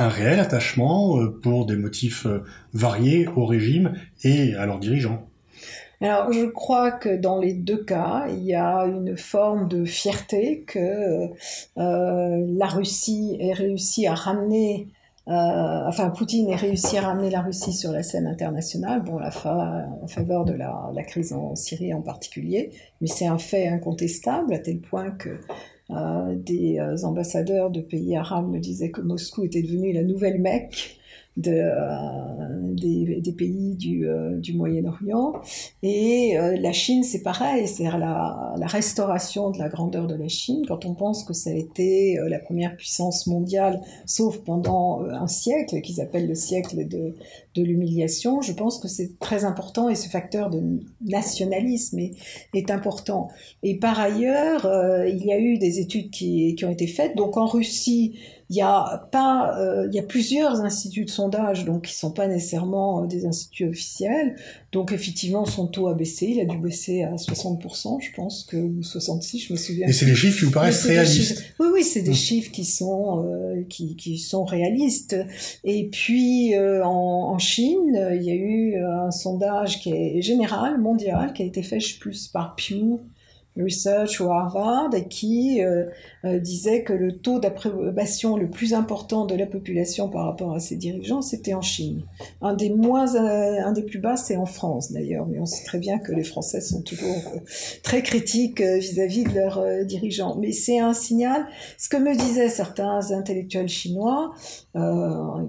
un 0.00 0.08
réel 0.08 0.40
attachement 0.40 1.18
pour 1.42 1.66
des 1.66 1.76
motifs 1.76 2.26
variés 2.72 3.28
au 3.36 3.44
régime 3.44 3.92
et 4.22 4.54
à 4.54 4.64
leurs 4.64 4.78
dirigeants. 4.78 5.27
Alors, 6.00 6.32
je 6.32 6.46
crois 6.46 6.92
que 6.92 7.16
dans 7.16 7.40
les 7.40 7.54
deux 7.54 7.82
cas, 7.82 8.26
il 8.28 8.44
y 8.44 8.54
a 8.54 8.84
une 8.86 9.16
forme 9.16 9.66
de 9.68 9.84
fierté 9.84 10.62
que 10.62 10.78
euh, 11.76 12.46
la 12.56 12.66
Russie 12.66 13.36
ait 13.40 13.52
réussi 13.52 14.06
à 14.06 14.14
ramener, 14.14 14.86
euh, 15.26 15.32
enfin, 15.88 16.10
Poutine 16.10 16.50
ait 16.50 16.56
réussi 16.56 16.98
à 16.98 17.02
ramener 17.02 17.30
la 17.30 17.40
Russie 17.40 17.72
sur 17.72 17.90
la 17.90 18.04
scène 18.04 18.28
internationale, 18.28 19.02
bon, 19.02 19.18
la 19.18 19.30
en 20.00 20.06
faveur 20.06 20.44
de 20.44 20.52
la, 20.52 20.92
crise 21.02 21.32
en 21.32 21.56
Syrie 21.56 21.92
en 21.92 22.02
particulier, 22.02 22.70
mais 23.00 23.08
c'est 23.08 23.26
un 23.26 23.38
fait 23.38 23.66
incontestable 23.66 24.54
à 24.54 24.60
tel 24.60 24.78
point 24.78 25.10
que 25.10 25.40
euh, 25.90 26.34
des 26.36 26.78
ambassadeurs 27.02 27.70
de 27.70 27.80
pays 27.80 28.14
arabes 28.14 28.48
me 28.48 28.60
disaient 28.60 28.92
que 28.92 29.00
Moscou 29.00 29.44
était 29.44 29.62
devenu 29.62 29.92
la 29.92 30.04
nouvelle 30.04 30.40
Mecque 30.40 30.97
euh, 31.46 32.74
des, 32.74 33.32
pays 33.32 33.76
du, 33.76 34.08
euh, 34.08 34.40
Moyen-Orient. 34.54 35.34
Et 35.82 36.36
la 36.36 36.72
Chine, 36.72 37.02
c'est 37.02 37.22
pareil, 37.22 37.68
c'est-à-dire 37.68 37.98
la, 37.98 38.54
restauration 38.66 39.50
de 39.50 39.58
la 39.58 39.68
grandeur 39.68 40.06
de 40.06 40.14
la 40.14 40.28
Chine. 40.28 40.64
Quand 40.66 40.84
on 40.84 40.94
pense 40.94 41.24
que 41.24 41.32
ça 41.32 41.50
a 41.50 41.54
été 41.54 42.18
la 42.28 42.38
première 42.38 42.76
puissance 42.76 43.26
mondiale, 43.26 43.80
sauf 44.06 44.38
pendant 44.38 45.02
un 45.02 45.26
siècle, 45.26 45.80
qu'ils 45.80 46.00
appellent 46.00 46.28
le 46.28 46.34
siècle 46.34 46.88
de, 46.88 47.14
de 47.54 47.62
l'humiliation, 47.62 48.40
je 48.40 48.52
pense 48.52 48.78
que 48.78 48.88
c'est 48.88 49.18
très 49.18 49.44
important 49.44 49.88
et 49.88 49.94
ce 49.94 50.08
facteur 50.08 50.50
de 50.50 50.80
nationalisme 51.04 51.98
est, 51.98 52.70
important. 52.70 53.28
Et 53.62 53.78
par 53.78 53.98
ailleurs, 53.98 54.68
il 55.06 55.24
y 55.24 55.32
a 55.32 55.38
eu 55.38 55.58
des 55.58 55.78
études 55.78 56.10
qui 56.10 56.58
ont 56.64 56.70
été 56.70 56.86
faites. 56.86 57.16
Donc 57.16 57.36
en 57.36 57.46
Russie, 57.46 58.18
il 58.50 58.56
y 58.56 58.62
a 58.62 59.08
pas, 59.12 59.58
euh, 59.58 59.86
il 59.90 59.94
y 59.94 59.98
a 59.98 60.02
plusieurs 60.02 60.62
instituts 60.62 61.04
de 61.04 61.10
sondage, 61.10 61.66
donc 61.66 61.84
qui 61.84 61.94
sont 61.94 62.12
pas 62.12 62.26
nécessairement 62.26 63.02
euh, 63.02 63.06
des 63.06 63.26
instituts 63.26 63.68
officiels. 63.68 64.36
Donc 64.72 64.90
effectivement, 64.92 65.44
son 65.44 65.66
taux 65.66 65.88
a 65.88 65.94
baissé, 65.94 66.26
il 66.26 66.40
a 66.40 66.46
dû 66.46 66.56
baisser 66.56 67.02
à 67.02 67.14
60%, 67.14 68.00
je 68.00 68.14
pense 68.14 68.44
que 68.44 68.56
ou 68.56 68.82
66, 68.82 69.40
je 69.40 69.52
me 69.52 69.58
souviens. 69.58 69.86
Et 69.86 69.92
c'est 69.92 70.06
des 70.06 70.14
chiffres 70.14 70.38
qui 70.38 70.44
vous 70.46 70.50
paraissent 70.50 70.86
réalistes. 70.86 71.44
Oui, 71.60 71.66
oui, 71.74 71.84
c'est 71.84 72.00
des 72.00 72.10
hum. 72.10 72.14
chiffres 72.14 72.50
qui 72.50 72.64
sont 72.64 73.26
euh, 73.26 73.62
qui, 73.68 73.96
qui 73.96 74.18
sont 74.18 74.44
réalistes. 74.44 75.16
Et 75.64 75.88
puis 75.90 76.54
euh, 76.54 76.82
en, 76.84 77.32
en, 77.34 77.38
Chine, 77.38 78.08
il 78.14 78.22
y 78.22 78.30
a 78.30 78.34
eu 78.34 78.82
un 78.82 79.10
sondage 79.10 79.80
qui 79.80 79.92
est 79.92 80.22
général, 80.22 80.80
mondial, 80.80 81.32
qui 81.34 81.42
a 81.42 81.46
été 81.46 81.62
fait, 81.62 81.80
je 81.80 81.92
sais 81.92 81.98
plus, 81.98 82.28
par 82.28 82.56
Pew 82.56 82.98
Research 83.58 84.20
ou 84.20 84.30
Harvard 84.30 84.90
qui 85.08 85.62
euh, 85.62 85.84
euh, 86.24 86.38
disait 86.38 86.82
que 86.82 86.92
le 86.92 87.18
taux 87.18 87.38
d'approbation 87.40 88.36
le 88.36 88.48
plus 88.48 88.74
important 88.74 89.26
de 89.26 89.34
la 89.34 89.46
population 89.46 90.08
par 90.08 90.26
rapport 90.26 90.54
à 90.54 90.60
ses 90.60 90.76
dirigeants, 90.76 91.22
c'était 91.22 91.54
en 91.54 91.62
Chine. 91.62 92.02
Un 92.40 92.54
des 92.54 92.70
moins, 92.70 93.14
euh, 93.14 93.60
un 93.64 93.72
des 93.72 93.82
plus 93.82 93.98
bas, 93.98 94.16
c'est 94.16 94.36
en 94.36 94.46
France 94.46 94.92
d'ailleurs, 94.92 95.26
mais 95.26 95.38
on 95.38 95.46
sait 95.46 95.64
très 95.64 95.78
bien 95.78 95.98
que 95.98 96.12
les 96.12 96.24
Français 96.24 96.60
sont 96.60 96.82
toujours 96.82 97.16
très 97.82 98.02
critiques 98.02 98.60
vis-à-vis 98.60 99.24
de 99.24 99.34
leurs 99.34 99.84
dirigeants. 99.84 100.36
Mais 100.36 100.52
c'est 100.52 100.78
un 100.78 100.94
signal. 100.94 101.46
Ce 101.76 101.88
que 101.88 101.96
me 101.96 102.14
disaient 102.16 102.48
certains 102.48 103.12
intellectuels 103.12 103.68
chinois, 103.68 104.32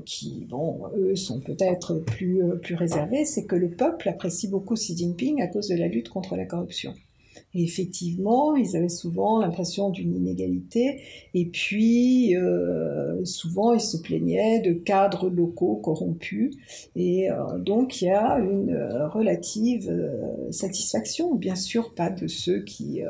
qui, 0.06 0.48
bon, 0.50 0.82
eux 0.98 1.16
sont 1.16 1.40
peut-être 1.40 1.96
plus 1.96 2.42
plus 2.62 2.76
réservés, 2.76 3.26
c'est 3.26 3.46
que 3.46 3.56
le 3.56 3.70
peuple 3.70 4.10
apprécie 4.10 4.48
beaucoup 4.48 4.76
Xi 4.76 4.98
Jinping 4.98 5.42
à 5.42 5.48
cause 5.48 5.68
de 5.68 5.76
la 5.76 5.88
lutte 5.88 6.10
contre 6.10 6.36
la 6.36 6.46
corruption. 6.46 6.94
Effectivement, 7.56 8.56
ils 8.56 8.78
avaient 8.78 8.90
souvent 8.90 9.40
l'impression 9.40 9.90
d'une 9.90 10.16
inégalité. 10.16 11.02
Et 11.34 11.46
puis, 11.48 12.36
euh, 12.36 13.26
souvent, 13.26 13.74
ils 13.74 13.82
se 13.82 13.98
plaignaient 13.98 14.60
de 14.60 14.74
cadres 14.74 15.30
locaux 15.30 15.78
corrompus. 15.78 16.56
Et 16.96 17.32
euh, 17.32 17.58
donc, 17.58 18.04
il 18.04 18.06
y 18.06 18.12
a 18.12 18.38
une 18.38 18.70
euh, 18.70 19.08
relative 19.08 19.92
satisfaction. 20.52 21.34
Bien 21.34 21.56
sûr, 21.56 21.96
pas 21.96 22.12
de 22.12 22.28
ceux 22.28 22.64
qui, 22.64 23.02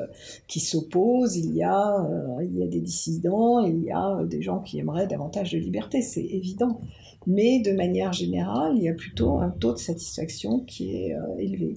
s'opposent. 0.47 1.35
Il, 1.35 1.55
y 1.55 1.59
il 1.59 2.57
y 2.57 2.63
a 2.63 2.67
des 2.67 2.81
dissidents, 2.81 3.65
il 3.65 3.83
y 3.83 3.91
a 3.91 4.23
des 4.23 4.41
gens 4.41 4.59
qui 4.61 4.79
aimeraient 4.79 5.07
davantage 5.07 5.51
de 5.51 5.57
liberté, 5.57 6.01
c'est 6.01 6.23
évident. 6.23 6.79
Mais 7.27 7.59
de 7.59 7.73
manière 7.73 8.13
générale, 8.13 8.77
il 8.77 8.83
y 8.83 8.89
a 8.89 8.93
plutôt 8.93 9.39
un 9.39 9.49
taux 9.49 9.73
de 9.73 9.79
satisfaction 9.79 10.61
qui 10.61 10.95
est 10.95 11.15
élevé. 11.37 11.75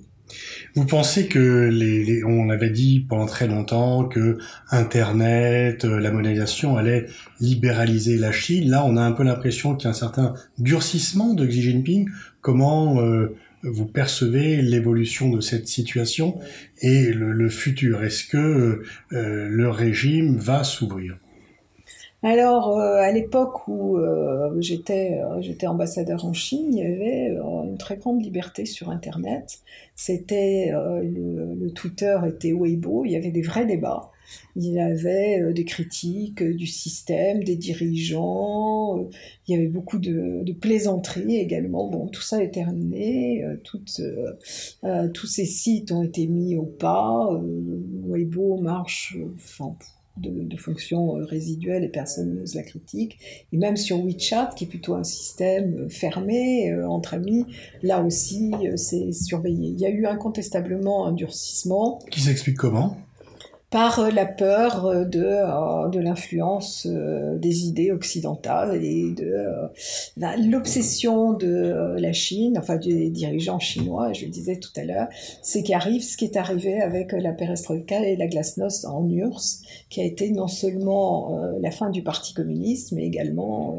Vous 0.75 0.87
pensez 0.87 1.29
que 1.29 1.69
les, 1.71 2.25
on 2.25 2.49
avait 2.49 2.71
dit 2.71 3.01
pendant 3.01 3.27
très 3.27 3.47
longtemps 3.47 4.07
que 4.07 4.39
Internet, 4.71 5.85
euh, 5.85 5.99
la 5.99 6.11
mondialisation 6.11 6.77
allait 6.77 7.07
libéraliser 7.41 8.17
la 8.17 8.33
Chine. 8.33 8.71
Là, 8.71 8.85
on 8.87 8.97
a 8.97 9.03
un 9.03 9.13
peu 9.13 9.23
l'impression 9.23 9.75
qu'il 9.75 9.85
y 9.85 9.89
a 9.89 9.91
un 9.91 9.95
certain 9.95 10.35
durcissement 10.59 11.35
de 11.35 11.47
Xi 11.47 11.63
Jinping. 11.63 12.09
Comment 12.41 13.01
euh, 13.03 13.37
vous 13.63 13.87
percevez 13.87 14.63
l'évolution 14.63 15.31
de 15.31 15.41
cette 15.41 15.69
situation 15.69 16.39
et 16.81 17.13
le, 17.13 17.49
futur? 17.51 18.03
Est-ce 18.03 18.25
que 18.25 18.83
euh, 19.13 19.49
le 19.49 19.69
régime 19.69 20.37
va 20.37 20.65
s'ouvrir? 20.65 21.19
Alors, 22.25 22.79
euh, 22.79 23.01
à 23.01 23.11
l'époque 23.11 23.67
où 23.67 23.97
euh, 23.99 24.55
j'étais, 24.61 25.21
euh, 25.21 25.69
ambassadeur 25.69 26.25
en 26.25 26.33
Chine, 26.33 26.69
il 26.73 26.79
y 26.79 26.83
avait 26.83 27.37
une 27.65 27.77
très 27.79 27.97
grande 27.97 28.23
liberté 28.23 28.65
sur 28.65 28.91
Internet. 28.91 29.61
C'était 29.97 30.71
le, 30.73 31.55
le, 31.55 31.71
Twitter 31.73 32.17
était 32.29 32.53
Weibo, 32.53 33.05
il 33.05 33.13
y 33.13 33.17
avait 33.17 33.33
des 33.33 33.43
vrais 33.43 33.67
débats. 33.67 34.11
Il 34.57 34.65
y 34.65 34.81
avait 34.81 35.53
des 35.53 35.65
critiques 35.65 36.43
du 36.43 36.67
système, 36.67 37.45
des 37.45 37.57
dirigeants. 37.57 39.09
il 39.47 39.55
y 39.55 39.59
avait 39.59 39.69
beaucoup 39.69 39.99
de, 39.99 40.43
de, 40.43 40.53
plaisanteries 40.53 41.37
également. 41.37 41.89
Bon, 41.89 42.07
tout 42.07 42.23
ça 42.23 42.43
est 42.43 42.51
terminé. 42.51 43.45
Tous 43.65 45.27
ces 45.27 45.45
sites 45.45 45.93
ont 45.93 46.03
été 46.03 46.27
mis 46.29 46.57
au 46.57 46.65
pas. 46.65 47.29
Weibo 48.07 48.59
marche. 48.59 49.17
Enfin, 49.35 49.77
de, 50.17 50.57
fonctions 50.57 51.17
euh, 51.17 51.25
résiduelles 51.25 51.85
et 51.85 51.89
personne 51.89 52.35
n'ose 52.35 52.55
la 52.55 52.63
critique. 52.63 53.19
Et 53.53 53.57
même 53.57 53.77
sur 53.77 53.99
WeChat, 54.05 54.51
qui 54.57 54.65
est 54.65 54.67
plutôt 54.67 54.95
un 54.95 55.05
système 55.05 55.75
euh, 55.81 55.89
fermé 55.89 56.71
euh, 56.71 56.87
entre 56.89 57.15
amis, 57.15 57.47
là 57.83 58.03
aussi 58.03 58.53
c'est 58.77 59.13
surveillé. 59.13 59.71
Il 59.71 59.81
y 59.81 59.87
a 59.87 59.91
eu 59.91 60.07
incontestablement 60.07 61.07
un 61.07 61.13
durcissement. 61.13 61.99
Qui 62.11 62.21
s'explique 62.21 62.57
comment? 62.57 62.97
Par 63.73 64.01
euh, 64.01 64.11
la 64.11 64.27
peur 64.27 64.85
euh, 64.85 65.05
de, 65.05 65.25
euh, 65.25 65.89
de 65.89 65.99
l'influence 65.99 66.87
des 66.87 67.67
idées 67.67 67.91
occidentales 67.91 68.85
et 68.85 69.11
de 69.11 69.47
l'obsession 70.51 71.33
de 71.33 71.97
la 71.99 72.13
Chine, 72.13 72.57
enfin 72.59 72.77
des 72.77 73.09
dirigeants 73.09 73.59
chinois, 73.59 74.13
je 74.13 74.27
le 74.27 74.31
disais 74.31 74.59
tout 74.59 74.71
à 74.77 74.85
l'heure, 74.85 75.09
c'est 75.41 75.63
qu'arrive 75.63 76.03
ce 76.03 76.17
qui 76.17 76.27
est 76.27 76.37
arrivé 76.37 76.81
avec 76.81 77.13
la 77.13 77.33
perestroïka 77.33 78.07
et 78.07 78.17
la 78.17 78.27
glasnost 78.27 78.85
en 78.85 79.09
URSS, 79.09 79.63
qui 79.89 80.03
a 80.03 80.05
été 80.05 80.31
non 80.31 80.49
seulement 80.49 81.39
la 81.61 81.71
fin 81.71 81.91
du 81.91 82.03
Parti 82.03 82.35
communiste, 82.35 82.93
mais 82.93 83.05
également 83.07 83.79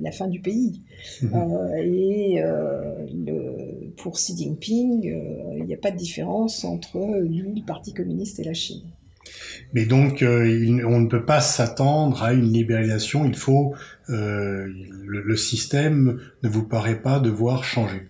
la 0.00 0.10
fin 0.10 0.26
du 0.26 0.40
pays. 0.40 0.82
Mmh. 1.22 1.36
et 1.78 2.42
le, 2.42 3.92
pour 3.96 4.14
Xi 4.14 4.36
Jinping, 4.36 5.14
il 5.56 5.64
n'y 5.64 5.74
a 5.74 5.78
pas 5.78 5.92
de 5.92 5.96
différence 5.96 6.64
entre 6.64 6.98
lui, 7.20 7.54
le 7.60 7.64
Parti 7.64 7.92
communiste 7.92 8.40
et 8.40 8.44
la 8.44 8.54
Chine. 8.54 8.82
Mais 9.72 9.84
donc, 9.84 10.22
euh, 10.22 10.80
on 10.86 11.00
ne 11.00 11.08
peut 11.08 11.24
pas 11.24 11.40
s'attendre 11.40 12.22
à 12.22 12.32
une 12.32 12.52
libéralisation. 12.52 13.24
Il 13.24 13.36
faut 13.36 13.74
euh, 14.08 14.66
le, 15.04 15.22
le, 15.22 15.36
système 15.36 16.20
ne 16.42 16.48
vous 16.48 16.64
paraît 16.64 17.00
pas 17.02 17.20
devoir 17.20 17.64
changer. 17.64 18.08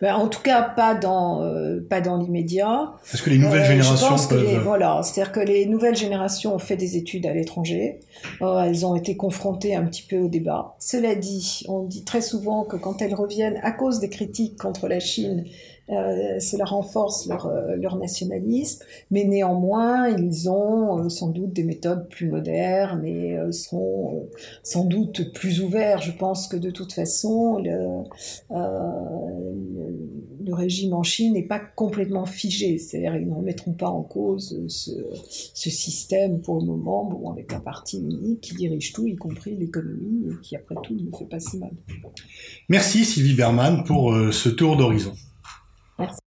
Ben, 0.00 0.14
en 0.14 0.28
tout 0.28 0.42
cas, 0.42 0.62
pas 0.62 0.94
dans 0.94 1.42
euh, 1.42 1.80
pas 1.88 2.00
dans 2.00 2.16
l'immédiat. 2.16 2.94
Est-ce 3.12 3.22
que 3.22 3.30
les 3.30 3.38
nouvelles 3.38 3.64
générations 3.64 4.16
peuvent... 4.28 4.44
les, 4.44 4.58
voilà, 4.58 5.00
c'est-à-dire 5.02 5.32
que 5.32 5.40
les 5.40 5.66
nouvelles 5.66 5.96
générations 5.96 6.54
ont 6.54 6.58
fait 6.58 6.76
des 6.76 6.96
études 6.96 7.26
à 7.26 7.32
l'étranger. 7.32 8.00
Elles 8.40 8.84
ont 8.84 8.94
été 8.94 9.16
confrontées 9.16 9.74
un 9.74 9.84
petit 9.84 10.02
peu 10.02 10.18
au 10.18 10.28
débat. 10.28 10.74
Cela 10.78 11.14
dit, 11.14 11.64
on 11.68 11.84
dit 11.84 12.04
très 12.04 12.20
souvent 12.20 12.64
que 12.64 12.76
quand 12.76 13.02
elles 13.02 13.14
reviennent 13.14 13.60
à 13.62 13.72
cause 13.72 14.00
des 14.00 14.10
critiques 14.10 14.58
contre 14.58 14.88
la 14.88 15.00
Chine, 15.00 15.44
euh, 15.90 16.38
cela 16.38 16.64
renforce 16.64 17.26
leur, 17.26 17.46
euh, 17.46 17.74
leur, 17.74 17.96
nationalisme, 17.96 18.84
mais 19.10 19.24
néanmoins, 19.24 20.08
ils 20.08 20.48
ont 20.48 21.00
euh, 21.00 21.08
sans 21.08 21.28
doute 21.28 21.52
des 21.52 21.64
méthodes 21.64 22.08
plus 22.08 22.28
modernes 22.28 23.04
et 23.04 23.36
seront 23.50 24.28
sans 24.62 24.84
doute 24.84 25.32
plus 25.32 25.60
ouverts. 25.60 26.00
Je 26.00 26.12
pense 26.12 26.46
que 26.46 26.56
de 26.56 26.70
toute 26.70 26.92
façon, 26.92 27.58
le, 27.58 28.04
régime 30.54 30.92
en 30.92 31.02
Chine 31.02 31.32
n'est 31.32 31.46
pas 31.46 31.58
complètement 31.58 32.26
figé, 32.26 32.78
c'est-à-dire 32.78 33.16
ils 33.16 33.26
ne 33.26 33.34
remettront 33.34 33.72
pas 33.72 33.88
en 33.88 34.02
cause 34.02 34.64
ce, 34.68 35.70
système 35.70 36.42
pour 36.42 36.60
le 36.60 36.66
moment, 36.66 37.32
avec 37.32 37.52
un 37.52 37.60
parti 37.60 37.98
unique 37.98 38.40
qui 38.40 38.54
dirige 38.54 38.92
tout, 38.92 39.06
y 39.06 39.16
compris 39.16 39.56
l'économie, 39.56 40.28
et 40.30 40.40
qui 40.42 40.54
après 40.54 40.76
tout 40.82 40.94
ne 40.94 41.10
fait 41.16 41.24
pas 41.24 41.40
si 41.40 41.58
mal. 41.58 41.72
Merci 42.68 43.04
Sylvie 43.04 43.34
Berman 43.34 43.82
pour 43.84 44.14
ce 44.30 44.48
tour 44.48 44.76
d'horizon. 44.76 45.12
Merci. 46.02 46.22